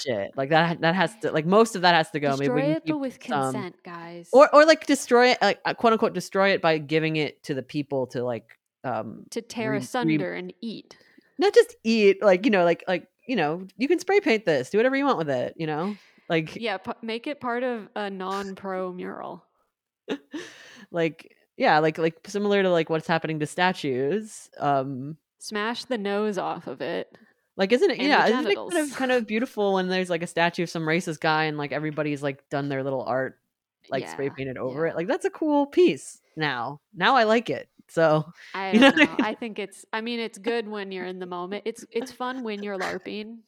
[0.00, 0.30] shit.
[0.36, 2.36] Like that that has to like most of that has to go.
[2.36, 4.28] Destroy Maybe it, but with consent, guys.
[4.32, 7.54] or or like destroy it, like uh, quote unquote destroy it by giving it to
[7.54, 10.96] the people to like um to tear re- re- asunder and eat.
[11.38, 14.68] not just eat like you know like like you know you can spray paint this
[14.70, 15.96] do whatever you want with it you know
[16.28, 19.44] like Yeah, pu- make it part of a non-pro mural.
[20.90, 26.38] like yeah like like similar to like what's happening to statues um Smash the nose
[26.38, 27.16] off of it.
[27.56, 30.22] Like isn't it And yeah isn't it kind of kind of beautiful when there's like
[30.22, 33.38] a statue of some racist guy and like everybody's like done their little art
[33.90, 34.92] like spray painted over yeah.
[34.92, 38.24] it like that's a cool piece now now i like it so
[38.54, 39.16] I You know know.
[39.20, 39.84] I I think it's.
[39.92, 41.64] I mean, it's good when you're in the moment.
[41.66, 43.40] It's it's fun when you're larping.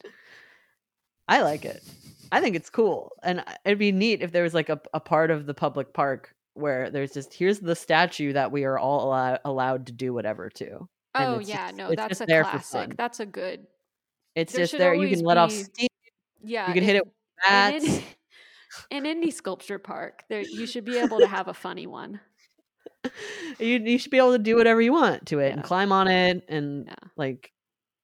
[1.27, 1.83] i like it
[2.31, 5.31] i think it's cool and it'd be neat if there was like a, a part
[5.31, 9.39] of the public park where there's just here's the statue that we are all allow-
[9.43, 12.95] allowed to do whatever to And Oh yeah, just- no, that's a classic.
[12.95, 13.65] That's a good.
[14.37, 15.87] It's There just there you can let off steam
[16.43, 17.13] Yeah, you can hit it with
[17.47, 17.85] bats
[18.91, 20.23] in, in indie sculpture park.
[20.29, 22.21] There, you should be able to have a funny one.
[23.59, 26.07] you, you should be able to do whatever you want to it and climb on
[26.07, 26.95] it and Yeah.
[27.15, 27.51] like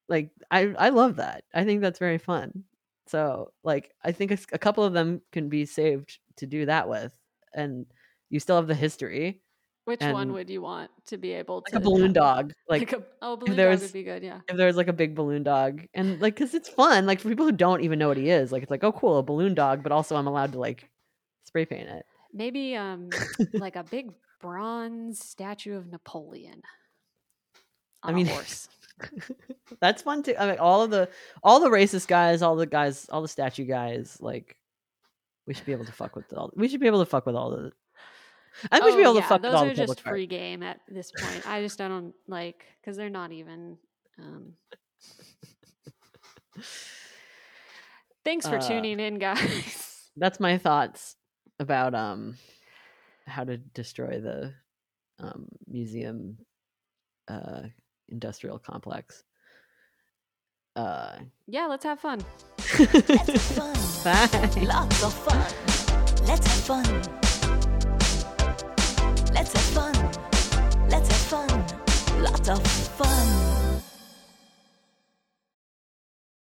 [0.09, 2.65] like i i love that i think that's very fun
[3.07, 7.13] so like i think a couple of them can be saved to do that with
[7.53, 7.85] and
[8.29, 9.42] you still have the history
[9.85, 12.91] Which one would you want to be able like to a balloon have- dog like
[12.91, 14.23] Like a oh balloon dog was- would be good.
[14.23, 14.39] Yeah.
[14.47, 17.45] if there's like a big balloon dog and like because it's fun like for people
[17.45, 19.83] who don't even know what he is like it's like oh cool a balloon dog
[19.83, 20.89] but also i'm allowed to like
[21.43, 23.09] spray paint it Maybe um
[23.53, 24.11] like a big
[24.41, 26.61] bronze statue of Napoleon.
[28.01, 28.67] I mean- horse.
[29.81, 31.09] that's fun too i mean all of the
[31.43, 34.55] all the racist guys all the guys all the statue guys like
[35.47, 37.35] we should be able to fuck with all we should be able to fuck with
[37.35, 37.71] all the
[38.71, 39.73] i think we should be Oh, able to yeah, fuck those with all are the
[39.75, 40.13] just public art.
[40.13, 41.47] free game at this point.
[41.47, 43.77] I just don't like because they're not even.
[44.19, 44.53] Um...
[48.23, 50.09] Thanks for Uh, tuning in, guys.
[50.17, 51.15] that's my thoughts
[51.59, 52.37] about um
[53.25, 54.53] how to destroy the
[55.19, 56.37] um museum
[57.27, 57.61] uh
[58.09, 59.23] industrial complex
[60.75, 61.17] uh
[61.47, 62.19] yeah, let's have fun.
[62.79, 63.75] Let's have fun.
[64.03, 66.25] bye Lots of fun.
[66.27, 67.22] Let's have fun.
[69.73, 69.91] Fun.
[70.87, 72.21] Let's have fun.
[72.21, 73.62] Lots of fun.